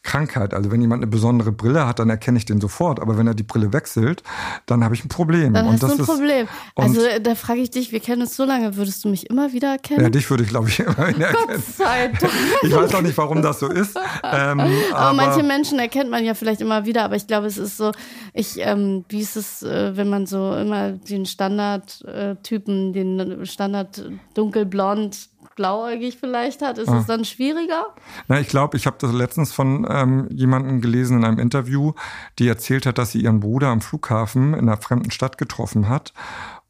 [0.04, 0.54] Krankheit.
[0.54, 3.00] Also wenn jemand eine besondere Brille hat, dann erkenne ich den sofort.
[3.00, 4.22] Aber wenn er die Brille wechselt,
[4.66, 5.54] dann habe ich ein Problem.
[5.54, 6.48] Dann und hast das du ein Problem.
[6.76, 9.72] also da frage ich dich, wir kennen uns so lange, würdest du mich immer wieder
[9.72, 10.02] erkennen?
[10.02, 11.48] Ja, dich würde ich, glaube ich, immer wieder erkennen.
[11.48, 12.34] Gott sei Dank.
[12.64, 13.98] Ich weiß auch nicht, warum das so ist.
[14.24, 17.06] Ähm, aber, aber, manche Menschen erkennt man ja vielleicht immer wieder.
[17.06, 17.92] Aber ich glaube, es ist so,
[18.34, 24.04] ich, ähm, wie ist es, äh, wenn man so immer den Standardtypen, äh, den Standard
[24.34, 27.00] dunkelblond blauäugig vielleicht hat, ist ah.
[27.00, 27.88] es dann schwieriger?
[28.28, 31.94] Na, ich glaube, ich habe das letztens von ähm, jemandem gelesen in einem Interview,
[32.40, 36.14] die erzählt hat, dass sie ihren Bruder am Flughafen in einer fremden Stadt getroffen hat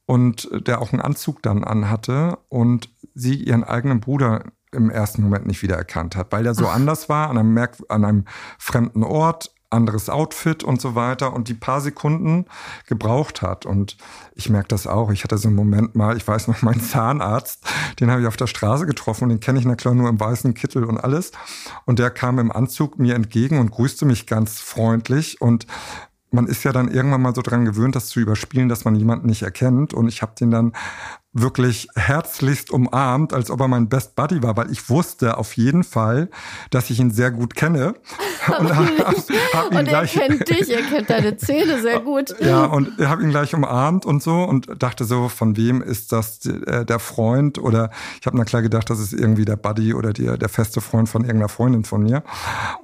[0.06, 5.46] und der auch einen Anzug dann anhatte und sie ihren eigenen Bruder im ersten Moment
[5.46, 6.76] nicht wiedererkannt hat, weil er so Ach.
[6.76, 8.26] anders war, an einem, an einem
[8.58, 12.46] fremden Ort, anderes Outfit und so weiter und die paar Sekunden
[12.88, 13.66] gebraucht hat.
[13.66, 13.98] Und
[14.36, 15.12] ich merke das auch.
[15.12, 17.64] Ich hatte so einen Moment mal, ich weiß noch, meinen Zahnarzt,
[18.00, 20.20] den habe ich auf der Straße getroffen und den kenne ich na klar nur im
[20.20, 21.32] weißen Kittel und alles.
[21.86, 25.68] Und der kam im Anzug mir entgegen und grüßte mich ganz freundlich und
[26.34, 29.28] man ist ja dann irgendwann mal so dran gewöhnt, das zu überspielen, dass man jemanden
[29.28, 29.94] nicht erkennt.
[29.94, 30.74] Und ich habe den dann
[31.34, 35.84] wirklich herzlichst umarmt, als ob er mein Best Buddy war, weil ich wusste auf jeden
[35.84, 36.30] Fall,
[36.70, 37.96] dass ich ihn sehr gut kenne.
[38.60, 38.88] und, hab,
[39.54, 42.36] hab und er kennt dich, er kennt deine Zähne sehr gut.
[42.40, 46.12] Ja, und ich habe ihn gleich umarmt und so und dachte so, von wem ist
[46.12, 47.58] das äh, der Freund?
[47.58, 50.82] Oder ich habe na klar gedacht, das ist irgendwie der Buddy oder der, der feste
[50.82, 52.24] Freund von irgendeiner Freundin von mir.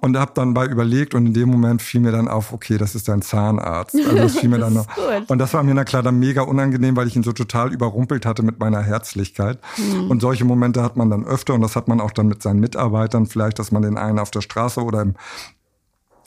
[0.01, 2.95] Und habe dann bei überlegt und in dem Moment fiel mir dann auf, okay, das
[2.95, 3.95] ist dein Zahnarzt.
[3.95, 4.87] Also das fiel mir dann noch.
[5.27, 8.25] Und das war mir na klar dann mega unangenehm, weil ich ihn so total überrumpelt
[8.25, 9.59] hatte hatte mit meiner Herzlichkeit.
[9.77, 10.09] Mhm.
[10.09, 12.59] Und solche Momente hat man dann öfter und das hat man auch dann mit seinen
[12.59, 15.15] Mitarbeitern vielleicht, dass man den einen auf der Straße oder im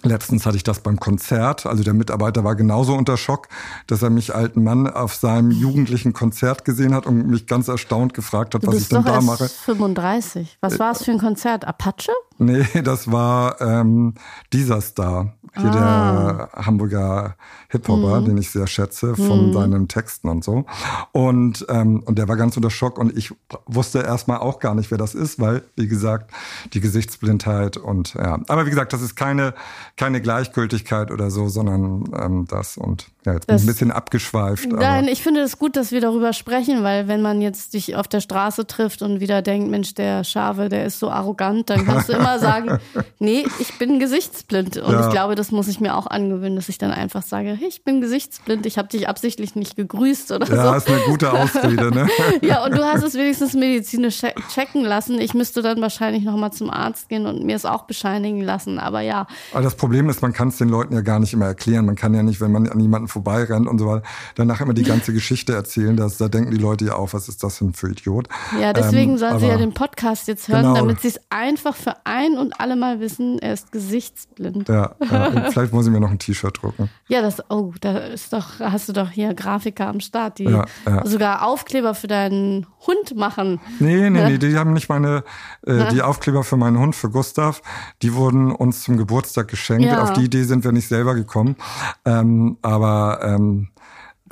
[0.05, 1.65] Letztens hatte ich das beim Konzert.
[1.65, 3.47] Also der Mitarbeiter war genauso unter Schock,
[3.87, 8.13] dass er mich alten Mann auf seinem jugendlichen Konzert gesehen hat und mich ganz erstaunt
[8.13, 9.49] gefragt hat, was ich denn da mache.
[9.49, 10.59] 35.
[10.61, 11.65] Was war es für ein Konzert?
[11.65, 12.11] Apache?
[12.39, 14.15] Nee, das war ähm,
[14.53, 15.37] dieser Star.
[15.55, 16.48] Hier ah.
[16.55, 17.36] der Hamburger
[17.68, 18.24] Hip-Hopper, mhm.
[18.24, 19.53] den ich sehr schätze, von mhm.
[19.53, 20.64] seinen Texten und so.
[21.12, 23.34] Und, ähm, und der war ganz unter Schock und ich
[23.66, 26.30] wusste erstmal auch gar nicht, wer das ist, weil, wie gesagt,
[26.72, 28.40] die Gesichtsblindheit und ja.
[28.48, 29.55] Aber wie gesagt, das ist keine,
[29.96, 34.73] keine Gleichgültigkeit oder so, sondern ähm, das und Ja, jetzt bin ich ein bisschen abgeschweift.
[34.73, 38.09] Nein, ich finde es gut, dass wir darüber sprechen, weil wenn man jetzt dich auf
[38.09, 42.09] der Straße trifft und wieder denkt, Mensch, der Schave, der ist so arrogant, dann kannst
[42.09, 42.79] du immer sagen,
[43.20, 44.79] nee, ich bin gesichtsblind.
[44.79, 45.07] Und ja.
[45.07, 47.85] ich glaube, das muss ich mir auch angewöhnen, dass ich dann einfach sage, hey, ich
[47.85, 50.68] bin gesichtsblind, ich habe dich absichtlich nicht gegrüßt oder ja, so.
[50.70, 52.09] Ja, ist eine gute Ausrede, ne?
[52.43, 54.20] ja, und du hast es wenigstens medizinisch
[54.53, 55.20] checken lassen.
[55.20, 59.01] Ich müsste dann wahrscheinlich nochmal zum Arzt gehen und mir es auch bescheinigen lassen, aber
[59.01, 59.29] ja.
[59.53, 61.87] Aber das Problem ist, man kann es den Leuten ja gar nicht immer erklären.
[61.87, 64.03] Man kann ja nicht, wenn man an jemanden vorbeirennt und so weiter,
[64.35, 65.97] danach immer die ganze Geschichte erzählen.
[65.97, 68.29] Dass, da denken die Leute ja auch, was ist das denn für Idiot?
[68.61, 70.75] Ja, deswegen ähm, sollen sie ja den Podcast jetzt hören, genau.
[70.75, 74.69] damit sie es einfach für ein und alle Mal wissen, er ist gesichtsblind.
[74.69, 76.91] Ja, ja vielleicht muss ich mir noch ein T-Shirt drucken.
[77.09, 80.65] Ja, das, oh, da ist doch, hast du doch hier Grafiker am Start, die ja,
[80.87, 81.07] ja.
[81.07, 83.61] sogar Aufkleber für deinen Hund machen.
[83.79, 85.25] Nee, nee, nee, die haben nicht meine,
[85.67, 87.63] äh, die Aufkleber für meinen Hund, für Gustav,
[88.03, 89.93] die wurden uns zum Geburtstag geschenkt.
[89.93, 91.57] Auf die Idee sind wir nicht selber gekommen.
[92.05, 93.68] Ähm, aber ähm,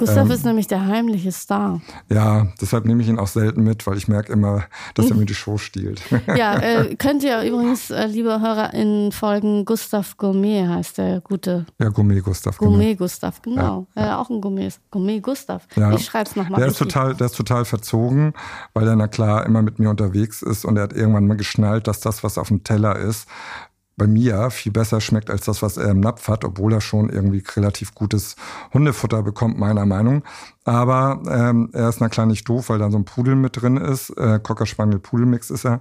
[0.01, 1.81] Gustav ähm, ist nämlich der heimliche Star.
[2.09, 4.65] Ja, deshalb nehme ich ihn auch selten mit, weil ich merke immer,
[4.95, 6.03] dass er mir die Show stiehlt.
[6.37, 9.65] Ja, äh, könnt ihr übrigens, äh, liebe HörerInnen, folgen.
[9.65, 11.67] Gustav Gourmet heißt der gute.
[11.79, 12.57] Ja, Gourmet Gustav.
[12.57, 12.99] Gourmet genau.
[12.99, 13.87] Gustav, genau.
[13.95, 14.13] Ja, ja.
[14.13, 14.71] Äh, auch ein Gourmet.
[14.91, 15.67] Gourmet Gustav.
[15.77, 15.93] Ja.
[15.93, 16.61] Ich schreibe es nochmal.
[16.61, 18.33] Der ist total, der ist total verzogen,
[18.75, 21.87] weil er na klar immer mit mir unterwegs ist und er hat irgendwann mal geschnallt,
[21.87, 23.29] dass das, was auf dem Teller ist,
[24.01, 27.11] bei mir viel besser schmeckt als das, was er im Napf hat, obwohl er schon
[27.11, 28.35] irgendwie relativ gutes
[28.73, 30.25] Hundefutter bekommt, meiner Meinung.
[30.65, 33.79] Aber ähm, er ist na klar nicht doof, weil da so ein Pudel mit drin
[33.79, 34.11] ist.
[34.11, 35.81] Äh, Cocker Spaniel Pudelmix ist er.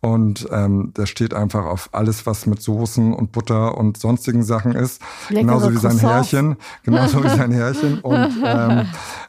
[0.00, 4.72] Und ähm, der steht einfach auf alles, was mit Soßen und Butter und sonstigen Sachen
[4.72, 5.00] ist.
[5.30, 6.56] Leckere genauso wie sein Härchen.
[6.82, 8.00] Genauso wie sein Härchen.
[8.00, 8.86] Und ähm,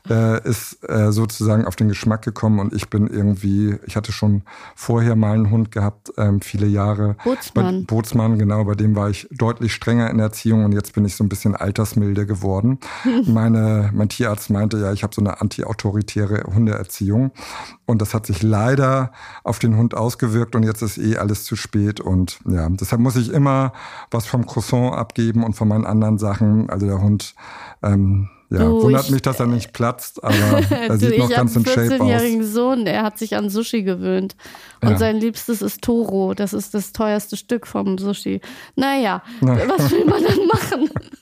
[0.09, 2.59] äh, ist äh, sozusagen auf den Geschmack gekommen.
[2.59, 4.41] Und ich bin irgendwie, ich hatte schon
[4.75, 7.15] vorher mal einen Hund gehabt, ähm, viele Jahre.
[7.23, 7.85] Bootsmann.
[7.85, 8.65] Bei, Bootsmann, genau.
[8.65, 11.29] Bei dem war ich deutlich strenger in der Erziehung und jetzt bin ich so ein
[11.29, 12.79] bisschen altersmilde geworden.
[13.25, 17.31] Meine, mein Tierarzt meinte ja, ich habe so eine anti-autoritäre Hundeerziehung.
[17.85, 19.11] Und das hat sich leider
[19.43, 21.99] auf den Hund ausgewirkt und jetzt ist eh alles zu spät.
[21.99, 23.73] Und ja, deshalb muss ich immer
[24.11, 26.69] was vom Croissant abgeben und von meinen anderen Sachen.
[26.69, 27.35] Also der Hund
[27.81, 30.35] ähm, ja, du, wundert ich, mich, dass er nicht platzt, aber
[30.71, 31.85] er sieht noch ganz in Shape aus.
[31.85, 34.35] Ich habe einen 14-jährigen Sohn, der hat sich an Sushi gewöhnt.
[34.81, 34.97] Und ja.
[34.97, 36.33] sein Liebstes ist Toro.
[36.33, 38.41] Das ist das teuerste Stück vom Sushi.
[38.75, 39.55] Naja, Na.
[39.67, 40.89] was will man dann machen?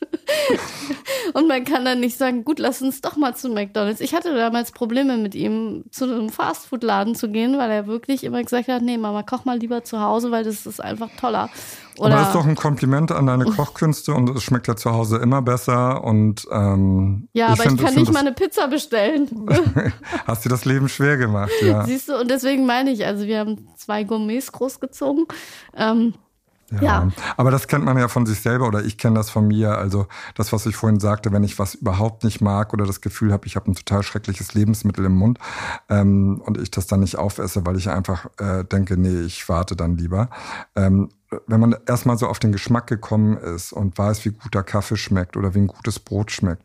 [1.33, 4.01] Und man kann dann nicht sagen, gut, lass uns doch mal zu McDonalds.
[4.01, 8.41] Ich hatte damals Probleme mit ihm, zu einem Fastfood-Laden zu gehen, weil er wirklich immer
[8.43, 11.49] gesagt hat, nee, Mama, koch mal lieber zu Hause, weil das ist einfach toller.
[11.97, 14.91] Oder Aber das ist doch ein Kompliment an deine Kochkünste und es schmeckt ja zu
[14.91, 16.03] Hause immer besser.
[16.03, 19.27] Und ähm, ja, aber ich, find, ich kann nicht mal eine Pizza bestellen.
[20.25, 21.85] Hast dir das Leben schwer gemacht, ja.
[21.85, 25.25] Siehst du, und deswegen meine ich, also wir haben zwei Gourmets großgezogen.
[25.75, 26.13] Ähm,
[26.71, 27.07] ja, ja,
[27.37, 29.77] aber das kennt man ja von sich selber oder ich kenne das von mir.
[29.77, 33.31] Also das, was ich vorhin sagte, wenn ich was überhaupt nicht mag oder das Gefühl
[33.31, 35.39] habe, ich habe ein total schreckliches Lebensmittel im Mund
[35.89, 39.77] ähm, und ich das dann nicht aufesse, weil ich einfach äh, denke, nee, ich warte
[39.77, 40.29] dann lieber.
[40.75, 41.09] Ähm,
[41.45, 45.37] wenn man erstmal so auf den Geschmack gekommen ist und weiß, wie guter Kaffee schmeckt
[45.37, 46.63] oder wie ein gutes Brot schmeckt,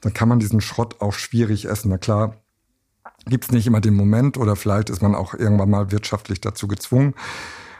[0.00, 1.90] dann kann man diesen Schrott auch schwierig essen.
[1.90, 2.36] Na klar,
[3.26, 7.14] gibt's nicht immer den Moment oder vielleicht ist man auch irgendwann mal wirtschaftlich dazu gezwungen.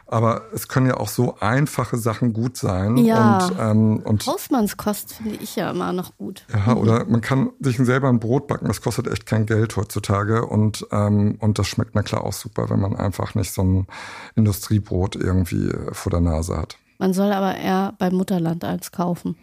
[0.06, 2.96] Aber es können ja auch so einfache Sachen gut sein.
[2.98, 3.46] Ja.
[3.46, 6.44] Und, ähm, und Hausmannskost finde ich ja immer noch gut.
[6.52, 8.66] Ja, oder man kann sich selber ein Brot backen.
[8.66, 10.44] Das kostet echt kein Geld heutzutage.
[10.46, 13.86] Und, ähm, und das schmeckt na klar auch super, wenn man einfach nicht so ein
[14.34, 16.76] Industriebrot irgendwie vor der Nase hat.
[16.98, 19.36] Man soll aber eher beim Mutterland eins kaufen.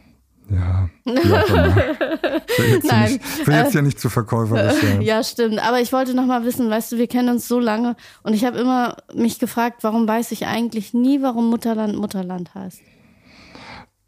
[0.51, 3.19] Ja, Nein.
[3.39, 5.01] ich will jetzt ja nicht zu verkäuferisch sein.
[5.01, 5.65] Ja, stimmt.
[5.65, 8.43] Aber ich wollte noch mal wissen, weißt du, wir kennen uns so lange und ich
[8.43, 12.81] habe immer mich gefragt, warum weiß ich eigentlich nie, warum Mutterland Mutterland heißt.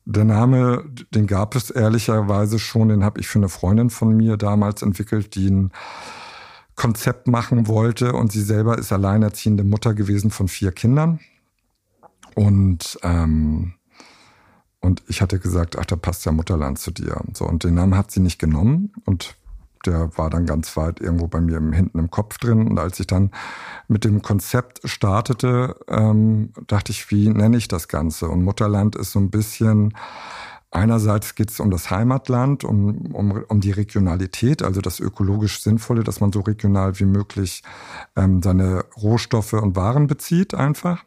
[0.05, 4.35] Der Name, den gab es ehrlicherweise schon, den habe ich für eine Freundin von mir
[4.35, 5.71] damals entwickelt, die ein
[6.75, 11.19] Konzept machen wollte und sie selber ist alleinerziehende Mutter gewesen von vier Kindern.
[12.35, 13.75] Und ähm,
[14.83, 17.21] und ich hatte gesagt, ach, da passt ja Mutterland zu dir.
[17.33, 19.37] So, und den Namen hat sie nicht genommen und
[19.85, 22.67] der war dann ganz weit irgendwo bei mir hinten im Kopf drin.
[22.67, 23.31] Und als ich dann
[23.87, 28.27] mit dem Konzept startete, ähm, dachte ich, wie nenne ich das Ganze?
[28.27, 29.93] Und Mutterland ist so ein bisschen,
[30.69, 36.03] einerseits geht es um das Heimatland, um, um, um die Regionalität, also das ökologisch Sinnvolle,
[36.03, 37.63] dass man so regional wie möglich
[38.17, 41.05] ähm, seine Rohstoffe und Waren bezieht einfach.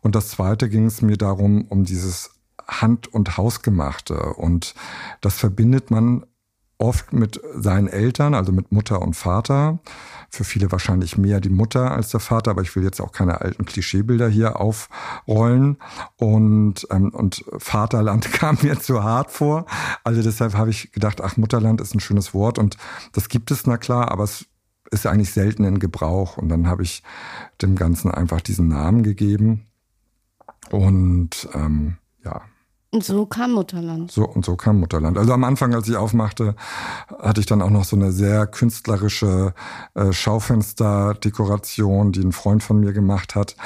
[0.00, 2.37] Und das Zweite ging es mir darum, um dieses
[2.68, 4.34] Hand- und Hausgemachte.
[4.34, 4.74] Und
[5.20, 6.24] das verbindet man
[6.78, 9.80] oft mit seinen Eltern, also mit Mutter und Vater.
[10.30, 13.40] Für viele wahrscheinlich mehr die Mutter als der Vater, aber ich will jetzt auch keine
[13.40, 15.78] alten Klischeebilder hier aufrollen.
[16.16, 19.66] Und, ähm, und Vaterland kam mir zu hart vor.
[20.04, 22.76] Also deshalb habe ich gedacht, ach, Mutterland ist ein schönes Wort und
[23.12, 24.46] das gibt es, na klar, aber es
[24.90, 26.36] ist eigentlich selten in Gebrauch.
[26.38, 27.02] Und dann habe ich
[27.60, 29.66] dem Ganzen einfach diesen Namen gegeben.
[30.70, 32.42] Und ähm, ja,
[32.90, 34.10] und so kam Mutterland.
[34.10, 35.18] So und so kam Mutterland.
[35.18, 36.54] Also am Anfang, als ich aufmachte,
[37.18, 39.52] hatte ich dann auch noch so eine sehr künstlerische
[39.92, 43.56] äh, Schaufensterdekoration, die ein Freund von mir gemacht hat.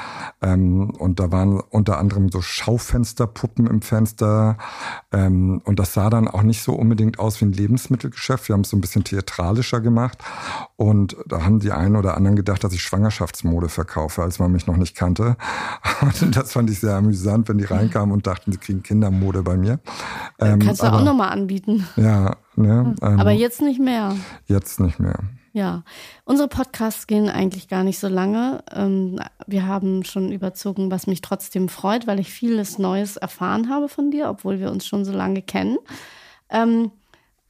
[0.41, 4.59] Ähm, und da waren unter anderem so Schaufensterpuppen im Fenster.
[5.13, 8.49] Ähm, und das sah dann auch nicht so unbedingt aus wie ein Lebensmittelgeschäft.
[8.49, 10.19] Wir haben es so ein bisschen theatralischer gemacht.
[10.75, 14.67] Und da haben die einen oder anderen gedacht, dass ich Schwangerschaftsmode verkaufe, als man mich
[14.67, 15.37] noch nicht kannte.
[16.01, 19.43] Und das fand ich sehr amüsant, wenn die reinkamen und dachten, sie kriegen Kinder Mode
[19.43, 19.81] bei mir.
[20.41, 21.87] Ähm, Kannst du aber, auch nochmal anbieten.
[21.97, 24.17] Ja, ne, ähm, aber jetzt nicht mehr.
[24.47, 25.19] Jetzt nicht mehr.
[25.55, 25.85] Ja,
[26.25, 28.65] unsere Podcasts gehen eigentlich gar nicht so lange.
[28.73, 33.91] Ähm, wir haben schon überzogen, was mich trotzdem freut, weil ich vieles Neues erfahren habe
[33.91, 35.77] von dir, obwohl wir uns schon so lange kennen.
[36.49, 36.91] Ähm,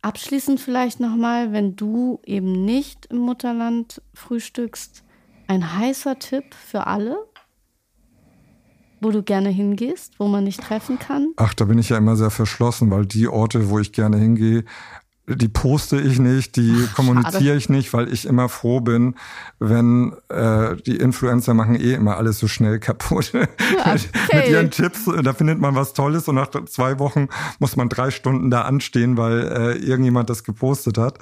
[0.02, 5.04] abschließend vielleicht nochmal, wenn du eben nicht im Mutterland frühstückst,
[5.46, 7.16] ein heißer Tipp für alle,
[9.02, 11.32] wo du gerne hingehst, wo man dich treffen kann?
[11.36, 14.64] Ach, da bin ich ja immer sehr verschlossen, weil die Orte, wo ich gerne hingehe,
[15.36, 19.14] die poste ich nicht, die kommuniziere ich nicht, weil ich immer froh bin,
[19.58, 23.32] wenn äh, die Influencer machen eh immer alles so schnell kaputt.
[23.82, 23.98] Okay.
[24.32, 27.28] mit, ihren Tipps, da findet man was Tolles und nach zwei Wochen
[27.58, 31.18] muss man drei Stunden da anstehen, weil äh, irgendjemand das gepostet hat.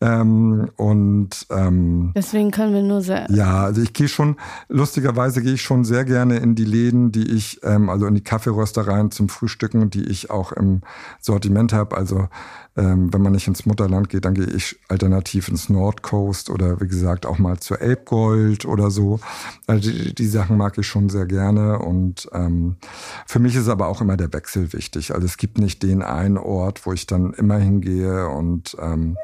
[0.00, 3.26] Ähm, und ähm, deswegen können wir nur sehr.
[3.30, 4.36] Ja, also ich gehe schon,
[4.68, 8.24] lustigerweise gehe ich schon sehr gerne in die Läden, die ich, ähm, also in die
[8.24, 10.82] Kaffeeröstereien zum Frühstücken, die ich auch im
[11.20, 11.96] Sortiment habe.
[11.96, 12.28] Also
[12.76, 16.88] ähm, wenn man nicht ins Mutterland geht, dann gehe ich alternativ ins Nordcoast oder wie
[16.88, 19.20] gesagt auch mal zur Elbgold oder so.
[19.66, 22.76] Also die, die Sachen mag ich schon sehr gerne und ähm,
[23.26, 25.14] für mich ist aber auch immer der Wechsel wichtig.
[25.14, 29.16] Also es gibt nicht den einen Ort, wo ich dann immer hingehe und ähm,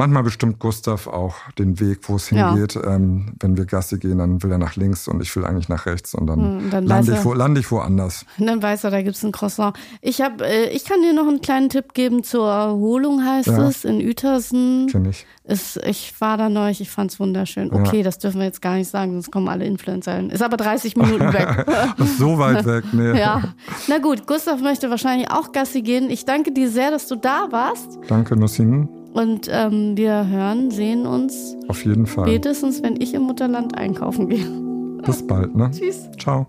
[0.00, 2.74] Manchmal bestimmt Gustav auch den Weg, wo es hingeht.
[2.74, 2.94] Ja.
[2.94, 5.84] Ähm, wenn wir Gassi gehen, dann will er nach links und ich will eigentlich nach
[5.84, 8.24] rechts und dann, hm, dann lande, ich wo, lande ich woanders.
[8.38, 9.76] Dann weiß er, da gibt es ein Croissant.
[10.00, 13.68] Ich, hab, äh, ich kann dir noch einen kleinen Tipp geben zur Erholung, heißt ja.
[13.68, 14.88] es, in Uetersen.
[14.90, 15.26] Kenn ich.
[15.44, 17.70] Ist, ich war da neulich, ich fand es wunderschön.
[17.70, 18.02] Okay, ja.
[18.02, 20.30] das dürfen wir jetzt gar nicht sagen, sonst kommen alle Influencer hin.
[20.30, 21.66] Ist aber 30 Minuten weg.
[22.18, 23.18] so weit weg, nee.
[23.18, 23.42] Ja.
[23.88, 26.08] Na gut, Gustav möchte wahrscheinlich auch Gassi gehen.
[26.08, 27.98] Ich danke dir sehr, dass du da warst.
[28.08, 28.88] Danke, Nussin.
[29.12, 31.56] Und ähm, wir hören, sehen uns.
[31.68, 32.26] Auf jeden Fall.
[32.28, 34.46] Spätestens, wenn ich im Mutterland einkaufen gehe.
[35.04, 35.70] Bis bald, ne?
[35.72, 36.08] Tschüss.
[36.18, 36.46] Ciao.